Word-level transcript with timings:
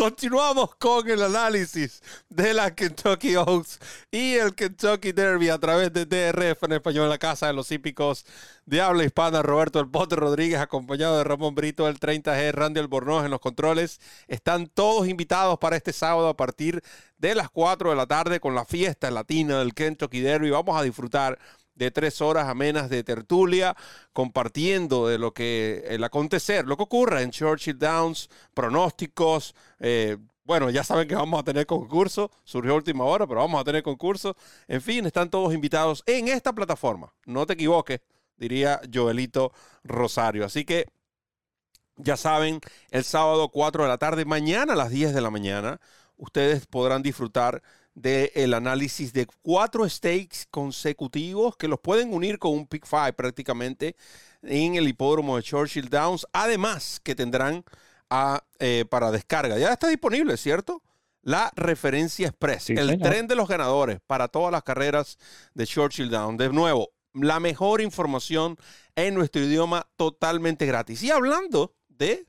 Continuamos 0.00 0.76
con 0.76 1.10
el 1.10 1.22
análisis 1.22 2.02
de 2.30 2.54
la 2.54 2.74
Kentucky 2.74 3.36
Oaks 3.36 3.78
y 4.10 4.32
el 4.32 4.54
Kentucky 4.54 5.12
Derby 5.12 5.50
a 5.50 5.58
través 5.58 5.92
de 5.92 6.06
DRF 6.06 6.62
en 6.62 6.72
español, 6.72 7.10
la 7.10 7.18
casa 7.18 7.48
de 7.48 7.52
los 7.52 7.70
hípicos 7.70 8.24
de 8.64 8.80
habla 8.80 9.04
hispana. 9.04 9.42
Roberto 9.42 9.78
El 9.78 9.90
Pote 9.90 10.16
Rodríguez, 10.16 10.58
acompañado 10.58 11.18
de 11.18 11.24
Ramón 11.24 11.54
Brito, 11.54 11.86
el 11.86 12.00
30G, 12.00 12.50
Randy 12.50 12.80
Albornoz 12.80 13.26
en 13.26 13.30
los 13.30 13.40
controles. 13.40 14.00
Están 14.26 14.68
todos 14.68 15.06
invitados 15.06 15.58
para 15.58 15.76
este 15.76 15.92
sábado 15.92 16.28
a 16.28 16.36
partir 16.36 16.82
de 17.18 17.34
las 17.34 17.50
4 17.50 17.90
de 17.90 17.96
la 17.96 18.06
tarde 18.06 18.40
con 18.40 18.54
la 18.54 18.64
fiesta 18.64 19.10
latina 19.10 19.58
del 19.58 19.74
Kentucky 19.74 20.20
Derby. 20.20 20.48
Vamos 20.48 20.80
a 20.80 20.82
disfrutar 20.82 21.38
de 21.80 21.90
tres 21.90 22.20
horas 22.20 22.46
amenas 22.46 22.90
de 22.90 23.02
tertulia, 23.02 23.74
compartiendo 24.12 25.08
de 25.08 25.16
lo 25.16 25.32
que 25.32 25.82
el 25.88 26.04
acontecer, 26.04 26.66
lo 26.66 26.76
que 26.76 26.82
ocurra 26.82 27.22
en 27.22 27.30
Churchill 27.30 27.78
Downs, 27.78 28.28
pronósticos. 28.52 29.54
Eh, 29.78 30.18
bueno, 30.44 30.68
ya 30.68 30.84
saben 30.84 31.08
que 31.08 31.14
vamos 31.14 31.40
a 31.40 31.42
tener 31.42 31.64
concurso, 31.64 32.30
surgió 32.44 32.74
última 32.74 33.04
hora, 33.04 33.26
pero 33.26 33.40
vamos 33.40 33.58
a 33.58 33.64
tener 33.64 33.82
concurso. 33.82 34.36
En 34.68 34.82
fin, 34.82 35.06
están 35.06 35.30
todos 35.30 35.54
invitados 35.54 36.02
en 36.04 36.28
esta 36.28 36.52
plataforma. 36.52 37.14
No 37.24 37.46
te 37.46 37.54
equivoques, 37.54 38.00
diría 38.36 38.78
Joelito 38.92 39.52
Rosario. 39.82 40.44
Así 40.44 40.66
que 40.66 40.86
ya 41.96 42.18
saben, 42.18 42.60
el 42.90 43.04
sábado 43.04 43.48
4 43.48 43.84
de 43.84 43.88
la 43.88 43.98
tarde, 43.98 44.26
mañana 44.26 44.74
a 44.74 44.76
las 44.76 44.90
10 44.90 45.14
de 45.14 45.20
la 45.22 45.30
mañana, 45.30 45.80
ustedes 46.18 46.66
podrán 46.66 47.02
disfrutar 47.02 47.62
del 48.00 48.54
análisis 48.54 49.12
de 49.12 49.26
cuatro 49.42 49.88
stakes 49.88 50.46
consecutivos 50.50 51.56
que 51.56 51.68
los 51.68 51.80
pueden 51.80 52.12
unir 52.12 52.38
con 52.38 52.52
un 52.52 52.66
pick 52.66 52.86
five 52.86 53.12
prácticamente 53.12 53.96
en 54.42 54.76
el 54.76 54.88
hipódromo 54.88 55.36
de 55.36 55.42
Churchill 55.42 55.88
Downs. 55.88 56.26
Además, 56.32 57.00
que 57.02 57.14
tendrán 57.14 57.64
a, 58.08 58.44
eh, 58.58 58.84
para 58.88 59.10
descarga. 59.10 59.58
Ya 59.58 59.72
está 59.72 59.88
disponible, 59.88 60.36
¿cierto? 60.36 60.82
La 61.22 61.52
referencia 61.54 62.28
express, 62.28 62.70
el 62.70 62.98
tren 62.98 63.26
de 63.26 63.36
los 63.36 63.46
ganadores 63.46 64.00
para 64.06 64.28
todas 64.28 64.50
las 64.50 64.62
carreras 64.62 65.18
de 65.52 65.66
Churchill 65.66 66.08
Downs. 66.08 66.38
De 66.38 66.48
nuevo, 66.48 66.92
la 67.12 67.40
mejor 67.40 67.82
información 67.82 68.56
en 68.96 69.14
nuestro 69.14 69.42
idioma 69.42 69.86
totalmente 69.96 70.64
gratis. 70.64 71.02
Y 71.02 71.10
hablando 71.10 71.74
de 71.88 72.26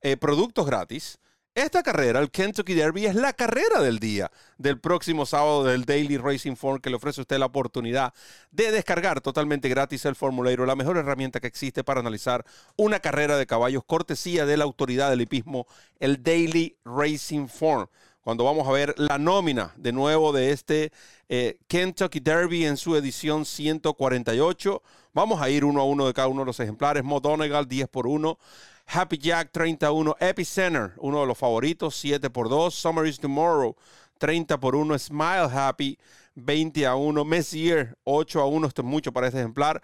eh, 0.00 0.16
productos 0.16 0.66
gratis, 0.66 1.18
esta 1.54 1.82
carrera, 1.82 2.20
el 2.20 2.30
Kentucky 2.30 2.72
Derby, 2.72 3.04
es 3.04 3.14
la 3.14 3.34
carrera 3.34 3.82
del 3.82 3.98
día 3.98 4.30
del 4.56 4.80
próximo 4.80 5.26
sábado 5.26 5.64
del 5.64 5.84
Daily 5.84 6.16
Racing 6.16 6.56
Form 6.56 6.80
que 6.80 6.88
le 6.88 6.96
ofrece 6.96 7.20
a 7.20 7.22
usted 7.22 7.38
la 7.38 7.46
oportunidad 7.46 8.14
de 8.50 8.70
descargar 8.70 9.20
totalmente 9.20 9.68
gratis 9.68 10.06
el 10.06 10.16
formulario, 10.16 10.64
la 10.64 10.76
mejor 10.76 10.96
herramienta 10.96 11.40
que 11.40 11.46
existe 11.46 11.84
para 11.84 12.00
analizar 12.00 12.46
una 12.76 13.00
carrera 13.00 13.36
de 13.36 13.46
caballos, 13.46 13.84
cortesía 13.84 14.46
de 14.46 14.56
la 14.56 14.64
autoridad 14.64 15.10
del 15.10 15.20
hipismo, 15.20 15.66
el 16.00 16.22
Daily 16.22 16.76
Racing 16.86 17.48
Form. 17.48 17.86
Cuando 18.22 18.44
vamos 18.44 18.66
a 18.68 18.72
ver 18.72 18.94
la 18.98 19.18
nómina 19.18 19.74
de 19.76 19.92
nuevo 19.92 20.32
de 20.32 20.52
este 20.52 20.92
eh, 21.28 21.58
Kentucky 21.66 22.20
Derby 22.20 22.64
en 22.64 22.76
su 22.76 22.96
edición 22.96 23.44
148, 23.44 24.80
vamos 25.12 25.42
a 25.42 25.50
ir 25.50 25.64
uno 25.64 25.80
a 25.80 25.84
uno 25.84 26.06
de 26.06 26.14
cada 26.14 26.28
uno 26.28 26.42
de 26.42 26.46
los 26.46 26.60
ejemplares. 26.60 27.02
Mo 27.02 27.20
10 27.20 27.88
por 27.88 28.06
1. 28.06 28.38
Happy 28.86 29.18
Jack 29.18 29.50
31, 29.52 30.16
Epicenter, 30.20 30.92
uno 30.98 31.20
de 31.20 31.26
los 31.26 31.38
favoritos, 31.38 31.96
7 31.96 32.30
por 32.30 32.48
2, 32.48 32.74
Summer 32.74 33.06
is 33.06 33.18
Tomorrow, 33.18 33.76
30 34.18 34.58
por 34.60 34.76
1, 34.76 34.98
Smile 34.98 35.48
Happy, 35.52 35.98
20 36.34 36.86
a 36.86 36.94
1, 36.94 37.24
Messier, 37.24 37.96
8 38.04 38.40
a 38.40 38.46
1, 38.46 38.66
esto 38.66 38.82
es 38.82 38.88
mucho 38.88 39.12
para 39.12 39.26
este 39.26 39.38
ejemplar. 39.38 39.82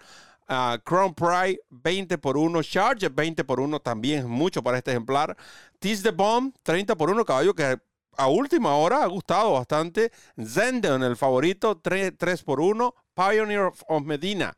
Uh, 0.49 0.79
Crown 0.83 1.13
Pride, 1.13 1.59
20 1.69 2.17
por 2.17 2.35
1. 2.35 2.63
Charger, 2.63 3.11
20 3.11 3.43
por 3.43 3.59
1, 3.59 3.79
también 3.81 4.19
es 4.19 4.25
mucho 4.25 4.63
para 4.63 4.79
este 4.79 4.91
ejemplar. 4.91 5.37
Tease 5.77 6.01
the 6.01 6.11
Bomb, 6.11 6.53
30 6.63 6.95
por 6.95 7.11
1, 7.11 7.23
caballo 7.23 7.53
que 7.53 7.77
a 8.17 8.27
última 8.27 8.75
hora 8.75 9.03
ha 9.03 9.05
gustado 9.05 9.53
bastante. 9.53 10.11
Zendon, 10.43 11.03
el 11.03 11.15
favorito, 11.15 11.77
3, 11.77 12.13
3 12.17 12.43
por 12.43 12.61
1. 12.61 12.95
Pioneer 13.13 13.71
of 13.87 14.03
Medina, 14.03 14.55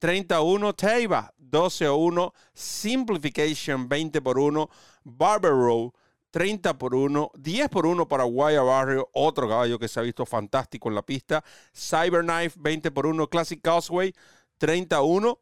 31 0.00 0.74
Teiba, 0.74 1.32
12 1.38 1.84
a 1.84 1.92
1, 1.92 2.32
Simplification 2.54 3.88
20 3.88 4.20
por 4.22 4.38
1, 4.38 4.68
Barbaro 5.04 5.94
30 6.30 6.78
por 6.78 6.94
1, 6.94 7.30
10 7.36 7.68
por 7.68 7.86
1 7.86 8.08
para 8.08 8.24
Guaya 8.24 8.62
Barrio, 8.62 9.08
otro 9.12 9.48
caballo 9.48 9.78
que 9.78 9.88
se 9.88 10.00
ha 10.00 10.02
visto 10.02 10.24
fantástico 10.24 10.88
en 10.88 10.94
la 10.94 11.02
pista, 11.02 11.44
Cyberknife 11.74 12.58
20 12.58 12.90
por 12.90 13.06
1, 13.06 13.28
Classic 13.28 13.60
Causeway 13.60 14.14
30 14.58 14.96
a 14.96 15.02
1, 15.02 15.38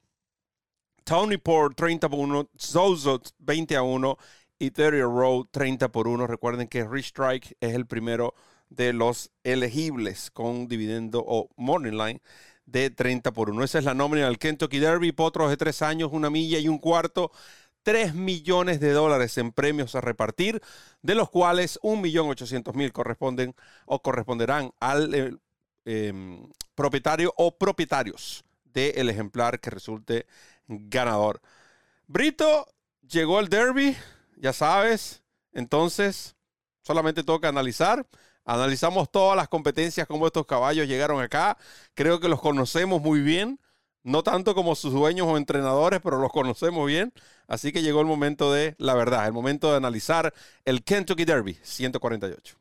Tony 1.04 1.36
Port 1.36 1.76
30 1.76 2.08
por 2.08 2.18
1, 2.18 2.50
Zozo 2.58 3.22
20 3.38 3.76
a 3.76 3.82
1 3.82 4.18
y 4.58 4.70
Road 4.70 5.46
30 5.52 5.88
por 5.92 6.08
1. 6.08 6.26
Recuerden 6.26 6.68
que 6.68 6.84
Rich 6.84 7.06
Strike 7.06 7.56
es 7.60 7.74
el 7.74 7.86
primero 7.86 8.34
de 8.68 8.92
los 8.92 9.30
elegibles 9.44 10.30
con 10.30 10.68
dividendo 10.68 11.24
o 11.26 11.48
morning 11.56 11.92
line 11.92 12.20
de 12.70 12.90
30 12.90 13.32
por 13.32 13.50
1. 13.50 13.64
Esa 13.64 13.78
es 13.78 13.84
la 13.84 13.94
nómina 13.94 14.26
del 14.26 14.38
Kentucky 14.38 14.78
Derby, 14.78 15.12
potros 15.12 15.50
de 15.50 15.56
tres 15.56 15.82
años, 15.82 16.10
una 16.12 16.30
milla 16.30 16.58
y 16.58 16.68
un 16.68 16.78
cuarto. 16.78 17.32
3 17.84 18.14
millones 18.14 18.80
de 18.80 18.92
dólares 18.92 19.38
en 19.38 19.52
premios 19.52 19.94
a 19.94 20.02
repartir, 20.02 20.60
de 21.00 21.14
los 21.14 21.30
cuales 21.30 21.78
1.800.000 21.82 22.92
corresponden 22.92 23.54
o 23.86 24.02
corresponderán 24.02 24.72
al 24.78 25.14
eh, 25.14 25.34
em, 25.86 26.50
propietario 26.74 27.32
o 27.38 27.56
propietarios 27.56 28.44
del 28.64 29.08
ejemplar 29.08 29.58
que 29.60 29.70
resulte 29.70 30.26
ganador. 30.66 31.40
Brito, 32.06 32.66
llegó 33.08 33.40
el 33.40 33.48
derby, 33.48 33.96
ya 34.36 34.52
sabes, 34.52 35.22
entonces 35.52 36.36
solamente 36.82 37.24
toca 37.24 37.48
analizar 37.48 38.06
Analizamos 38.48 39.10
todas 39.10 39.36
las 39.36 39.46
competencias, 39.46 40.06
como 40.06 40.26
estos 40.26 40.46
caballos 40.46 40.88
llegaron 40.88 41.20
acá. 41.20 41.58
Creo 41.92 42.18
que 42.18 42.30
los 42.30 42.40
conocemos 42.40 43.02
muy 43.02 43.20
bien. 43.20 43.60
No 44.04 44.22
tanto 44.22 44.54
como 44.54 44.74
sus 44.74 44.94
dueños 44.94 45.26
o 45.26 45.36
entrenadores, 45.36 46.00
pero 46.02 46.18
los 46.18 46.32
conocemos 46.32 46.86
bien. 46.86 47.12
Así 47.46 47.72
que 47.72 47.82
llegó 47.82 48.00
el 48.00 48.06
momento 48.06 48.50
de 48.50 48.74
la 48.78 48.94
verdad, 48.94 49.26
el 49.26 49.34
momento 49.34 49.70
de 49.70 49.76
analizar 49.76 50.32
el 50.64 50.82
Kentucky 50.82 51.26
Derby 51.26 51.58
148. 51.60 52.56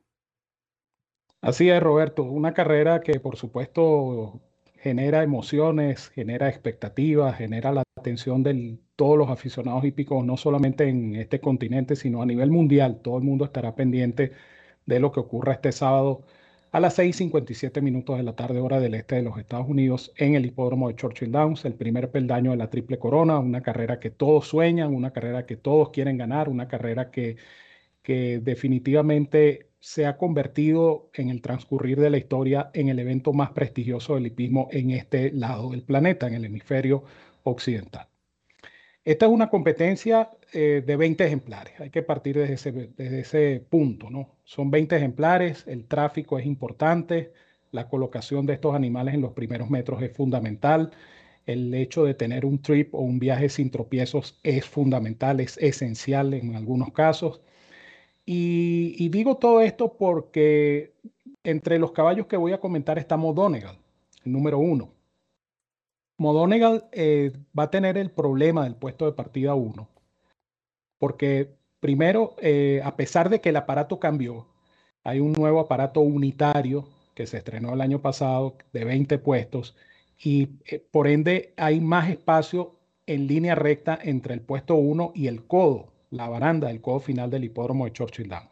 Así 1.40 1.70
es, 1.70 1.82
Roberto. 1.82 2.24
Una 2.24 2.54
carrera 2.54 3.00
que, 3.00 3.22
por 3.22 3.38
supuesto, 3.38 4.42
genera 4.82 5.24
emociones, 5.24 6.10
genera 6.10 6.50
expectativas, 6.50 7.38
genera 7.38 7.72
la 7.72 7.84
atención 7.98 8.44
de 8.44 8.78
todos 8.98 9.18
los 9.18 9.30
aficionados 9.30 9.86
hípicos, 9.86 10.26
no 10.26 10.36
solamente 10.36 10.90
en 10.90 11.16
este 11.16 11.40
continente, 11.40 11.96
sino 11.96 12.22
a 12.22 12.26
nivel 12.26 12.52
mundial. 12.52 13.00
Todo 13.02 13.18
el 13.20 13.24
mundo 13.24 13.46
estará 13.46 13.74
pendiente 13.74 14.34
de 14.88 15.00
lo 15.00 15.12
que 15.12 15.20
ocurra 15.20 15.54
este 15.54 15.72
sábado 15.72 16.24
a 16.72 16.80
las 16.80 16.98
6:57 16.98 17.82
minutos 17.82 18.18
de 18.18 18.24
la 18.24 18.36
tarde, 18.36 18.60
hora 18.60 18.80
del 18.80 18.96
este 18.96 19.16
de 19.16 19.22
los 19.22 19.38
Estados 19.38 19.68
Unidos, 19.68 20.12
en 20.18 20.36
el 20.36 20.46
hipódromo 20.46 20.88
de 20.90 20.96
Churchill 20.96 21.32
Downs, 21.32 21.66
el 21.66 21.76
primer 21.76 22.12
peldaño 22.12 22.52
de 22.52 22.58
la 22.58 22.70
Triple 22.70 23.00
Corona, 23.00 23.40
una 23.40 23.62
carrera 23.62 24.00
que 24.00 24.10
todos 24.10 24.48
sueñan, 24.48 24.94
una 24.94 25.12
carrera 25.14 25.46
que 25.46 25.58
todos 25.58 25.90
quieren 25.92 26.18
ganar, 26.18 26.50
una 26.50 26.68
carrera 26.68 27.12
que, 27.12 27.38
que 28.02 28.40
definitivamente 28.40 29.70
se 29.80 30.06
ha 30.06 30.18
convertido 30.18 31.10
en 31.14 31.30
el 31.30 31.42
transcurrir 31.42 32.00
de 32.00 32.10
la 32.10 32.18
historia 32.18 32.72
en 32.74 32.90
el 32.90 33.00
evento 33.00 33.34
más 33.34 33.52
prestigioso 33.52 34.16
del 34.16 34.28
hipismo 34.28 34.68
en 34.72 34.92
este 34.92 35.32
lado 35.32 35.72
del 35.72 35.84
planeta, 35.84 36.28
en 36.28 36.34
el 36.36 36.46
hemisferio 36.46 37.04
occidental. 37.44 38.08
Esta 39.06 39.26
es 39.26 39.32
una 39.32 39.50
competencia 39.50 40.30
eh, 40.54 40.84
de 40.86 40.96
20 40.96 41.26
ejemplares. 41.26 41.80
Hay 41.80 41.90
que 41.90 42.04
partir 42.04 42.38
desde 42.38 42.54
ese, 42.54 42.72
desde 42.72 43.20
ese 43.20 43.66
punto, 43.70 44.10
¿no? 44.10 44.36
Son 44.44 44.72
20 44.72 44.96
ejemplares, 44.96 45.66
el 45.68 45.86
tráfico 45.86 46.40
es 46.40 46.46
importante, 46.46 47.34
la 47.72 47.90
colocación 47.90 48.46
de 48.46 48.54
estos 48.54 48.76
animales 48.76 49.14
en 49.16 49.22
los 49.22 49.34
primeros 49.34 49.70
metros 49.70 50.02
es 50.02 50.16
fundamental, 50.16 50.92
el 51.46 51.74
hecho 51.74 52.04
de 52.06 52.14
tener 52.14 52.46
un 52.46 52.62
trip 52.62 52.94
o 52.96 53.00
un 53.00 53.20
viaje 53.20 53.50
sin 53.50 53.72
tropiezos 53.72 54.40
es 54.44 54.66
fundamental, 54.66 55.40
es 55.40 55.58
esencial 55.58 56.34
en 56.34 56.56
algunos 56.56 56.92
casos. 56.92 57.42
Y, 58.26 58.96
y 58.98 59.10
digo 59.10 59.38
todo 59.38 59.62
esto 59.62 59.98
porque 59.98 60.94
entre 61.44 61.80
los 61.80 61.92
caballos 61.94 62.28
que 62.28 62.38
voy 62.38 62.52
a 62.54 62.60
comentar 62.60 62.98
está 63.00 63.18
Donegal, 63.18 63.78
el 64.26 64.32
número 64.32 64.60
uno. 64.60 64.94
Modonegal 66.18 66.90
eh, 66.92 67.32
va 67.58 67.64
a 67.64 67.72
tener 67.72 67.98
el 67.98 68.12
problema 68.12 68.64
del 68.64 68.76
puesto 68.76 69.06
de 69.06 69.12
partida 69.14 69.54
1, 69.54 69.88
porque 71.00 71.56
primero, 71.80 72.36
eh, 72.42 72.82
a 72.84 72.96
pesar 72.96 73.30
de 73.30 73.42
que 73.42 73.50
el 73.50 73.56
aparato 73.56 74.00
cambió, 74.00 74.48
hay 75.04 75.20
un 75.20 75.34
nuevo 75.34 75.60
aparato 75.60 76.02
unitario 76.02 76.88
que 77.16 77.28
se 77.28 77.38
estrenó 77.38 77.74
el 77.74 77.82
año 77.82 78.02
pasado 78.02 78.58
de 78.74 78.86
20 78.86 79.18
puestos 79.20 79.76
y 80.20 80.50
eh, 80.66 80.80
por 80.92 81.08
ende 81.08 81.54
hay 81.58 81.80
más 81.82 82.10
espacio 82.10 82.76
en 83.06 83.28
línea 83.28 83.56
recta 83.56 83.98
entre 84.02 84.34
el 84.34 84.42
puesto 84.42 84.76
1 84.76 85.14
y 85.16 85.28
el 85.28 85.46
codo, 85.46 85.94
la 86.10 86.28
baranda 86.30 86.68
del 86.68 86.82
codo 86.82 87.00
final 87.00 87.30
del 87.30 87.46
hipódromo 87.46 87.86
de 87.86 87.94
Churchill 87.94 88.30
Downs. 88.30 88.50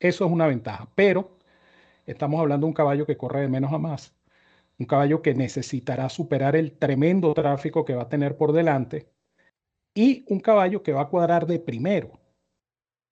Eso 0.00 0.24
es 0.24 0.30
una 0.30 0.46
ventaja, 0.46 0.88
pero 0.94 1.38
estamos 2.06 2.40
hablando 2.40 2.66
de 2.66 2.68
un 2.68 2.74
caballo 2.74 3.06
que 3.06 3.16
corre 3.16 3.42
de 3.42 3.48
menos 3.48 3.72
a 3.72 3.78
más 3.78 4.14
un 4.78 4.86
caballo 4.86 5.22
que 5.22 5.34
necesitará 5.34 6.08
superar 6.08 6.56
el 6.56 6.72
tremendo 6.72 7.34
tráfico 7.34 7.84
que 7.84 7.94
va 7.94 8.04
a 8.04 8.08
tener 8.08 8.36
por 8.36 8.52
delante 8.52 9.08
y 9.94 10.24
un 10.28 10.40
caballo 10.40 10.82
que 10.82 10.92
va 10.92 11.02
a 11.02 11.08
cuadrar 11.08 11.46
de 11.46 11.58
primero. 11.58 12.18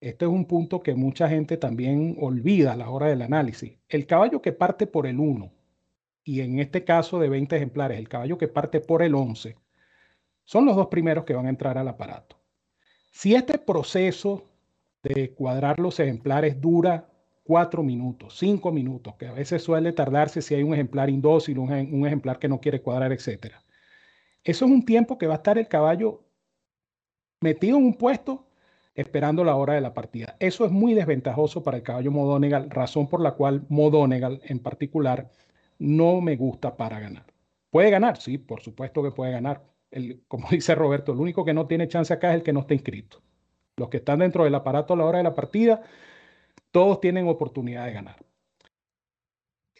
Este 0.01 0.25
es 0.25 0.31
un 0.31 0.45
punto 0.45 0.83
que 0.83 0.95
mucha 0.95 1.29
gente 1.29 1.57
también 1.57 2.17
olvida 2.21 2.73
a 2.73 2.77
la 2.77 2.91
hora 2.91 3.09
del 3.09 3.23
análisis. 3.23 3.79
El 3.89 4.07
caballo 4.07 4.43
que 4.43 4.53
parte 4.53 4.87
por 4.87 5.07
el 5.07 5.19
1, 5.19 5.53
y 6.25 6.41
en 6.41 6.59
este 6.59 6.85
caso 6.85 7.19
de 7.19 7.29
20 7.29 7.57
ejemplares, 7.57 7.99
el 7.99 8.09
caballo 8.09 8.37
que 8.37 8.49
parte 8.49 8.81
por 8.81 9.03
el 9.03 9.15
11, 9.15 9.57
son 10.45 10.65
los 10.65 10.77
dos 10.77 10.89
primeros 10.89 11.25
que 11.25 11.35
van 11.35 11.47
a 11.47 11.51
entrar 11.51 11.79
al 11.79 11.89
aparato. 11.89 12.37
Si 13.11 13.35
este 13.35 13.59
proceso 13.59 14.45
de 15.03 15.33
cuadrar 15.35 15.79
los 15.79 15.99
ejemplares 15.99 16.61
dura 16.61 17.09
cuatro 17.43 17.83
minutos, 17.83 18.37
cinco 18.39 18.73
minutos, 18.73 19.15
que 19.15 19.27
a 19.27 19.33
veces 19.33 19.63
suele 19.63 19.93
tardarse 19.93 20.43
si 20.43 20.55
hay 20.55 20.63
un 20.63 20.75
ejemplar 20.75 21.09
indócil, 21.09 21.59
un 21.59 22.07
ejemplar 22.07 22.39
que 22.39 22.49
no 22.49 22.61
quiere 22.61 22.83
cuadrar, 22.83 23.13
etc. 23.13 23.55
Eso 24.43 24.65
es 24.65 24.71
un 24.71 24.85
tiempo 24.85 25.17
que 25.17 25.27
va 25.27 25.35
a 25.35 25.37
estar 25.39 25.57
el 25.59 25.69
caballo 25.69 26.26
metido 27.41 27.79
en 27.79 27.85
un 27.85 27.95
puesto 27.95 28.47
esperando 28.95 29.45
la 29.45 29.57
hora 29.57 29.75
de 29.75 29.81
la 29.81 29.95
partida. 29.95 30.37
Eso 30.41 30.65
es 30.65 30.73
muy 30.73 30.95
desventajoso 30.95 31.63
para 31.63 31.77
el 31.77 31.83
caballo 31.83 32.11
Modonegal, 32.11 32.71
razón 32.71 33.09
por 33.09 33.21
la 33.21 33.33
cual 33.33 33.65
Modonegal 33.69 34.41
en 34.45 34.59
particular 34.59 35.31
no 35.79 36.21
me 36.21 36.37
gusta 36.37 36.77
para 36.77 36.99
ganar. 36.99 37.27
Puede 37.71 37.91
ganar, 37.91 38.17
sí, 38.17 38.39
por 38.39 38.63
supuesto 38.63 39.03
que 39.03 39.11
puede 39.11 39.33
ganar. 39.33 39.65
El, 39.91 40.23
como 40.29 40.49
dice 40.51 40.75
Roberto, 40.75 41.13
el 41.13 41.21
único 41.21 41.45
que 41.45 41.55
no 41.55 41.67
tiene 41.67 41.89
chance 41.89 42.13
acá 42.13 42.31
es 42.31 42.37
el 42.37 42.43
que 42.43 42.53
no 42.53 42.61
está 42.61 42.75
inscrito. 42.75 43.23
Los 43.77 43.91
que 43.91 43.99
están 43.99 44.21
dentro 44.21 44.45
del 44.45 44.55
aparato 44.55 44.95
a 44.95 44.97
la 44.97 45.05
hora 45.05 45.19
de 45.19 45.25
la 45.25 45.35
partida, 45.35 45.83
todos 46.71 47.01
tienen 47.01 47.29
oportunidad 47.29 47.85
de 47.85 47.93
ganar. 47.93 48.17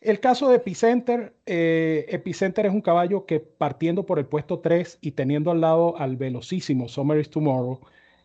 El 0.01 0.21
caso 0.21 0.49
de 0.49 0.57
Epicenter, 0.57 1.35
eh, 1.47 2.07
Epicenter 2.09 2.67
es 2.67 2.73
un 2.73 2.83
caballo 2.83 3.27
que 3.27 3.41
partiendo 3.41 4.05
por 4.05 4.19
el 4.19 4.27
puesto 4.27 4.61
3 4.61 4.99
y 5.01 5.13
teniendo 5.13 5.51
al 5.51 5.61
lado 5.61 5.97
al 5.99 6.17
velocísimo 6.17 6.89
Summer 6.89 7.19
is 7.19 7.31
Tomorrow, 7.31 7.81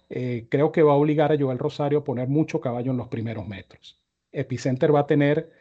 eh, 0.10 0.48
creo 0.50 0.72
que 0.72 0.84
va 0.84 0.94
a 0.94 0.96
obligar 0.96 1.32
a 1.32 1.38
Joel 1.40 1.58
Rosario 1.58 2.00
a 2.00 2.04
poner 2.04 2.28
mucho 2.28 2.60
caballo 2.60 2.92
en 2.92 2.98
los 2.98 3.08
primeros 3.08 3.48
metros. 3.48 3.98
Epicenter 4.32 4.94
va 4.94 5.02
a 5.02 5.08
tener, 5.08 5.52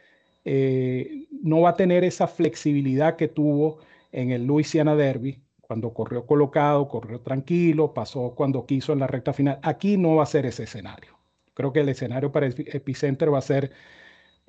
eh, 0.45 1.27
no 1.41 1.61
va 1.61 1.69
a 1.69 1.75
tener 1.75 2.03
esa 2.03 2.27
flexibilidad 2.27 3.15
que 3.15 3.29
tuvo 3.29 3.79
en 4.11 4.31
el 4.31 4.45
Louisiana 4.45 4.95
Derby, 4.95 5.41
cuando 5.61 5.93
corrió 5.93 6.25
colocado, 6.25 6.89
corrió 6.89 7.21
tranquilo, 7.21 7.93
pasó 7.93 8.33
cuando 8.35 8.65
quiso 8.65 8.91
en 8.91 8.99
la 8.99 9.07
recta 9.07 9.31
final. 9.31 9.59
Aquí 9.63 9.95
no 9.95 10.17
va 10.17 10.23
a 10.23 10.25
ser 10.25 10.45
ese 10.45 10.63
escenario. 10.63 11.17
Creo 11.53 11.71
que 11.71 11.79
el 11.79 11.89
escenario 11.89 12.31
para 12.31 12.47
Epicenter 12.47 13.33
va 13.33 13.37
a 13.37 13.41
ser 13.41 13.71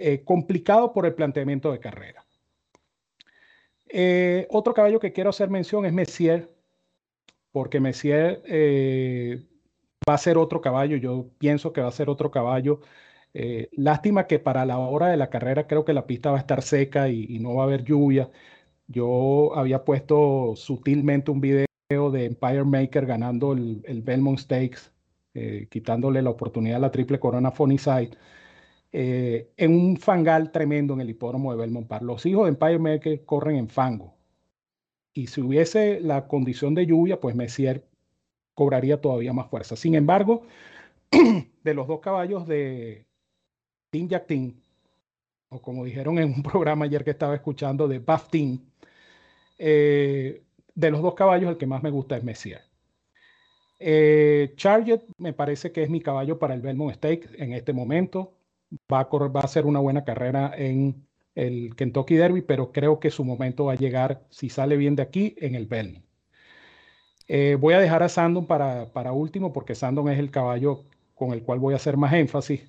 eh, 0.02 0.24
complicado 0.24 0.92
por 0.92 1.06
el 1.06 1.14
planteamiento 1.14 1.72
de 1.72 1.80
carrera. 1.80 2.24
otro 4.50 4.74
caballo 4.74 5.00
que 5.00 5.12
quiero 5.12 5.30
hacer 5.30 5.50
mención 5.50 5.84
es 5.86 5.92
Messier, 5.92 6.48
porque 7.52 7.80
Messier 7.80 8.42
va 10.08 10.14
a 10.14 10.18
ser 10.18 10.38
otro 10.38 10.60
caballo, 10.60 10.96
yo 10.96 11.30
pienso 11.38 11.72
que 11.72 11.80
va 11.80 11.88
a 11.88 11.92
ser 11.92 12.08
otro 12.10 12.30
caballo. 12.30 12.80
Eh, 13.34 13.70
lástima 13.72 14.26
que 14.26 14.38
para 14.38 14.66
la 14.66 14.78
hora 14.78 15.08
de 15.08 15.16
la 15.16 15.30
carrera 15.30 15.66
creo 15.66 15.84
que 15.84 15.94
la 15.94 16.06
pista 16.06 16.30
va 16.30 16.36
a 16.38 16.40
estar 16.40 16.62
seca 16.62 17.08
y, 17.08 17.38
no 17.38 17.54
va 17.54 17.62
a 17.64 17.66
haber 17.66 17.84
lluvia. 17.84 18.30
Yo 18.86 19.54
había 19.56 19.84
puesto 19.84 20.54
sutilmente 20.56 21.30
un 21.30 21.40
video 21.40 21.66
de 22.12 22.26
Empire 22.26 22.64
Maker 22.64 23.06
ganando 23.06 23.52
el, 23.52 24.02
Belmont 24.02 24.38
Stakes, 24.38 24.92
eh, 25.34 25.68
quitándole 25.70 26.22
la 26.22 26.30
oportunidad 26.30 26.76
a 26.76 26.80
la 26.80 26.90
triple 26.90 27.20
corona 27.20 27.50
Funny 27.52 27.78
Side, 27.78 28.10
eh, 28.92 29.50
en 29.56 29.74
un 29.74 29.96
fangal 29.96 30.52
tremendo 30.52 30.94
en 30.94 31.00
el 31.00 31.10
hipódromo 31.10 31.52
de 31.52 31.58
Belmont 31.58 31.88
Park. 31.88 32.04
Los 32.04 32.26
hijos 32.26 32.44
de 32.44 32.50
Empire 32.50 32.78
Maker 32.78 33.24
corren 33.24 33.56
en 33.56 33.68
fango. 33.68 34.14
Y 35.14 35.26
si 35.28 35.40
hubiese 35.40 36.00
la 36.00 36.28
condición 36.28 36.74
de 36.74 36.86
lluvia, 36.86 37.20
pues 37.20 37.34
Messier 37.34 37.86
cobraría 38.54 39.00
todavía 39.00 39.32
más 39.32 39.48
fuerza. 39.48 39.76
Sin 39.76 39.94
embargo, 39.94 40.42
de 41.64 41.74
los 41.74 41.86
dos 41.88 42.00
caballos 42.00 42.46
de 42.46 43.06
Team 43.90 44.08
Jack 44.08 44.26
Team, 44.26 44.54
o 45.48 45.60
como 45.60 45.84
dijeron 45.84 46.18
en 46.18 46.34
un 46.34 46.42
programa 46.42 46.84
ayer 46.86 47.04
que 47.04 47.10
estaba 47.10 47.34
escuchando 47.34 47.88
de 47.88 47.98
Buff 47.98 48.28
Team, 48.30 48.60
eh, 49.58 50.42
de 50.74 50.90
los 50.90 51.02
dos 51.02 51.14
caballos 51.14 51.50
el 51.50 51.56
que 51.56 51.66
más 51.66 51.82
me 51.82 51.90
gusta 51.90 52.16
es 52.16 52.24
Messier. 52.24 52.62
Eh, 53.78 54.52
Charget 54.56 55.02
me 55.18 55.32
parece 55.32 55.72
que 55.72 55.82
es 55.82 55.90
mi 55.90 56.00
caballo 56.00 56.38
para 56.38 56.54
el 56.54 56.60
Belmont 56.62 56.94
Stakes 56.94 57.30
en 57.36 57.52
este 57.52 57.72
momento. 57.72 58.32
Va 58.92 59.00
a, 59.00 59.08
correr, 59.08 59.34
va 59.34 59.40
a 59.40 59.44
hacer 59.44 59.66
una 59.66 59.80
buena 59.80 60.04
carrera 60.04 60.52
en 60.56 61.06
el 61.34 61.74
Kentucky 61.76 62.16
Derby, 62.16 62.42
pero 62.42 62.72
creo 62.72 63.00
que 63.00 63.10
su 63.10 63.24
momento 63.24 63.66
va 63.66 63.72
a 63.72 63.76
llegar, 63.76 64.22
si 64.30 64.48
sale 64.48 64.76
bien 64.76 64.96
de 64.96 65.02
aquí, 65.02 65.34
en 65.38 65.54
el 65.54 65.66
Belmont. 65.66 66.04
Eh, 67.28 67.56
voy 67.58 67.74
a 67.74 67.80
dejar 67.80 68.02
a 68.02 68.08
Sandon 68.08 68.46
para, 68.46 68.92
para 68.92 69.12
último 69.12 69.52
porque 69.52 69.74
Sandon 69.74 70.08
es 70.10 70.18
el 70.18 70.30
caballo 70.30 70.84
con 71.14 71.32
el 71.32 71.42
cual 71.42 71.58
voy 71.60 71.74
a 71.74 71.76
hacer 71.76 71.96
más 71.96 72.12
énfasis. 72.12 72.62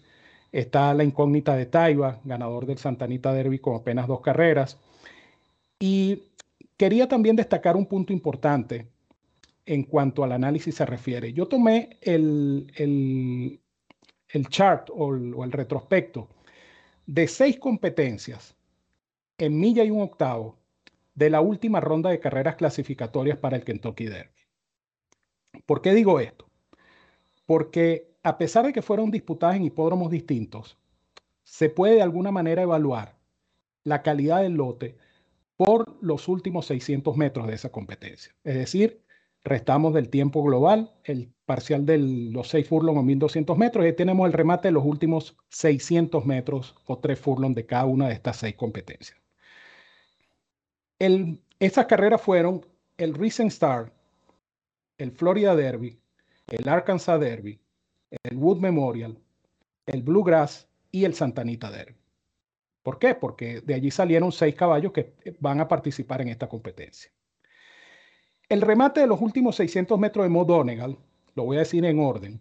Está 0.52 0.94
la 0.94 1.04
incógnita 1.04 1.56
de 1.56 1.66
Taiba, 1.66 2.22
ganador 2.24 2.66
del 2.66 2.78
Santanita 2.78 3.34
Derby 3.34 3.60
con 3.60 3.76
apenas 3.76 4.08
dos 4.08 4.22
carreras. 4.22 4.80
Y 5.80 6.24
quería 6.78 7.08
también 7.08 7.36
destacar 7.36 7.76
un 7.76 7.88
punto 7.88 8.14
importante 8.14 8.88
en 9.66 9.84
cuanto 9.84 10.24
al 10.24 10.32
análisis 10.34 10.76
se 10.76 10.86
refiere. 10.86 11.34
Yo 11.34 11.48
tomé 11.48 11.98
el, 12.02 12.72
el, 12.76 13.60
el 14.34 14.50
chart 14.50 14.90
o 14.92 15.14
el, 15.14 15.34
o 15.34 15.44
el 15.44 15.52
retrospecto 15.52 16.28
de 17.06 17.28
seis 17.28 17.60
competencias 17.60 18.56
en 19.38 19.60
milla 19.60 19.84
y 19.84 19.92
un 19.92 20.02
octavo 20.02 20.58
de 21.16 21.30
la 21.30 21.42
última 21.42 21.80
ronda 21.80 22.10
de 22.10 22.20
carreras 22.20 22.56
clasificatorias 22.56 23.38
para 23.38 23.56
el 23.56 23.64
Kentucky 23.64 24.06
Derby. 24.06 24.32
¿Por 25.66 25.82
qué 25.82 25.94
digo 25.94 26.20
esto? 26.20 26.50
Porque 27.46 28.12
a 28.24 28.38
pesar 28.38 28.66
de 28.66 28.74
que 28.74 28.82
fueron 28.82 29.12
disputadas 29.12 29.58
en 29.58 29.66
hipódromos 29.66 30.10
distintos, 30.10 30.78
se 31.44 31.70
puede 31.70 31.96
de 31.96 32.02
alguna 32.02 32.32
manera 32.32 32.64
evaluar 32.64 33.16
la 33.84 34.02
calidad 34.02 34.42
del 34.42 34.54
lote 34.54 34.98
por 35.58 35.98
los 36.02 36.28
últimos 36.28 36.66
600 36.66 37.16
metros 37.16 37.48
de 37.48 37.54
esa 37.54 37.70
competencia. 37.70 38.34
Es 38.44 38.56
decir, 38.56 39.03
restamos 39.44 39.94
del 39.94 40.10
tiempo 40.10 40.42
global, 40.44 40.94
el 41.04 41.34
parcial 41.46 41.86
de 41.86 41.98
los 41.98 42.48
6 42.50 42.68
furlongs 42.68 43.00
o 43.00 43.04
1200 43.04 43.58
metros, 43.58 43.86
y 43.86 43.94
tenemos 43.94 44.26
el 44.26 44.34
remate 44.34 44.70
de 44.70 44.74
los 44.74 44.86
últimos 44.86 45.36
600 45.50 46.26
metros 46.26 46.76
o 46.86 46.98
3 46.98 47.20
furlongs 47.20 47.56
de 47.56 47.66
cada 47.66 47.86
una 47.86 48.08
de 48.08 48.14
estas 48.14 48.38
6 48.38 48.56
competencias. 48.56 49.20
El, 51.00 51.42
estas 51.60 51.86
carreras 51.86 52.22
fueron 52.22 52.66
el 52.98 53.14
Recent 53.14 53.52
Star, 53.52 53.92
el 54.98 55.12
Florida 55.12 55.56
Derby, 55.56 56.00
el 56.48 56.70
Arkansas 56.70 57.20
Derby, 57.20 57.60
el 58.24 58.38
Wood 58.38 58.60
Memorial, 58.60 59.18
el 59.86 60.04
Bluegrass 60.04 60.68
y 60.92 61.04
el 61.06 61.14
Santanita 61.14 61.72
Derby. 61.72 61.98
¿Por 62.84 63.00
qué? 63.00 63.16
Porque 63.16 63.62
de 63.62 63.74
allí 63.74 63.92
salieron 63.92 64.32
seis 64.32 64.56
caballos 64.56 64.92
que 64.92 65.14
van 65.40 65.60
a 65.60 65.68
participar 65.68 66.22
en 66.22 66.28
esta 66.30 66.48
competencia. 66.48 67.12
El 68.54 68.62
remate 68.62 69.00
de 69.00 69.08
los 69.08 69.20
últimos 69.20 69.56
600 69.56 69.98
metros 69.98 70.26
de 70.26 70.30
Mo 70.30 70.46
Donegal, 70.46 70.96
lo 71.34 71.44
voy 71.44 71.56
a 71.56 71.62
decir 71.62 71.84
en 71.86 72.00
orden, 72.00 72.40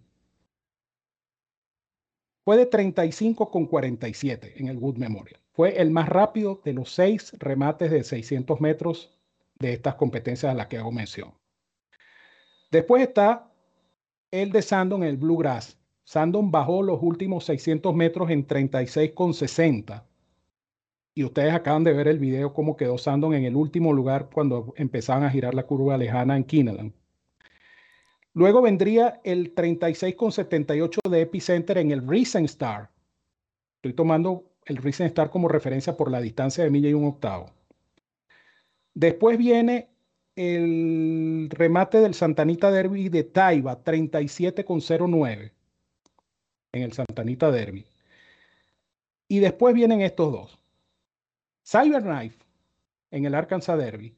fue 2.44 2.58
de 2.58 2.66
35 2.66 3.50
con 3.50 3.64
47 3.64 4.56
en 4.58 4.68
el 4.68 4.76
Wood 4.76 4.98
Memorial. 4.98 5.40
Fue 5.52 5.80
el 5.80 5.90
más 5.90 6.10
rápido 6.10 6.60
de 6.66 6.74
los 6.74 6.92
seis 6.92 7.32
remates 7.38 7.90
de 7.90 8.04
600 8.04 8.60
metros 8.60 9.18
de 9.58 9.72
estas 9.72 9.94
competencias 9.94 10.52
a 10.52 10.54
las 10.54 10.66
que 10.66 10.76
hago 10.76 10.92
mención. 10.92 11.32
Después 12.70 13.02
está 13.02 13.50
el 14.30 14.52
de 14.52 14.60
Sandon, 14.60 15.04
el 15.04 15.16
Bluegrass. 15.16 15.78
Sandon 16.04 16.50
bajó 16.50 16.82
los 16.82 16.98
últimos 17.00 17.46
600 17.46 17.94
metros 17.94 18.28
en 18.28 18.46
36,60. 18.46 20.02
Y 21.14 21.24
ustedes 21.24 21.52
acaban 21.52 21.84
de 21.84 21.92
ver 21.92 22.08
el 22.08 22.18
video 22.18 22.54
cómo 22.54 22.76
quedó 22.76 22.96
Sandon 22.96 23.34
en 23.34 23.44
el 23.44 23.56
último 23.56 23.92
lugar 23.92 24.30
cuando 24.32 24.72
empezaban 24.76 25.24
a 25.24 25.30
girar 25.30 25.54
la 25.54 25.64
curva 25.64 25.98
lejana 25.98 26.36
en 26.36 26.44
Kineland. 26.44 26.92
Luego 28.34 28.62
vendría 28.62 29.20
el 29.24 29.54
36,78 29.54 31.10
de 31.10 31.20
Epicenter 31.20 31.78
en 31.78 31.90
el 31.90 32.06
Recent 32.06 32.46
Star. 32.46 32.90
Estoy 33.76 33.92
tomando 33.92 34.44
el 34.64 34.78
Recent 34.78 35.08
Star 35.08 35.28
como 35.28 35.48
referencia 35.48 35.96
por 35.96 36.10
la 36.10 36.20
distancia 36.20 36.64
de 36.64 36.70
milla 36.70 36.88
y 36.88 36.94
un 36.94 37.04
octavo. 37.04 37.50
Después 38.94 39.36
viene 39.36 39.90
el 40.34 41.48
remate 41.50 41.98
del 41.98 42.14
Santanita 42.14 42.70
Derby 42.70 43.10
de 43.10 43.24
Taiba, 43.24 43.84
37,09 43.84 45.52
en 46.72 46.82
el 46.82 46.92
Santanita 46.92 47.50
Derby. 47.50 47.84
Y 49.28 49.40
después 49.40 49.74
vienen 49.74 50.00
estos 50.00 50.32
dos. 50.32 50.61
Cyberknife 51.64 52.38
en 53.10 53.24
el 53.24 53.34
Arkansas 53.34 53.78
Derby, 53.78 54.16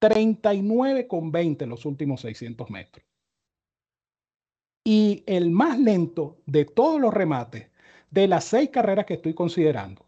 39,20 0.00 1.62
en 1.62 1.68
los 1.68 1.86
últimos 1.86 2.20
600 2.20 2.70
metros. 2.70 3.04
Y 4.84 5.24
el 5.26 5.50
más 5.50 5.78
lento 5.78 6.42
de 6.46 6.66
todos 6.66 7.00
los 7.00 7.14
remates 7.14 7.70
de 8.10 8.28
las 8.28 8.44
seis 8.44 8.68
carreras 8.70 9.06
que 9.06 9.14
estoy 9.14 9.34
considerando 9.34 10.04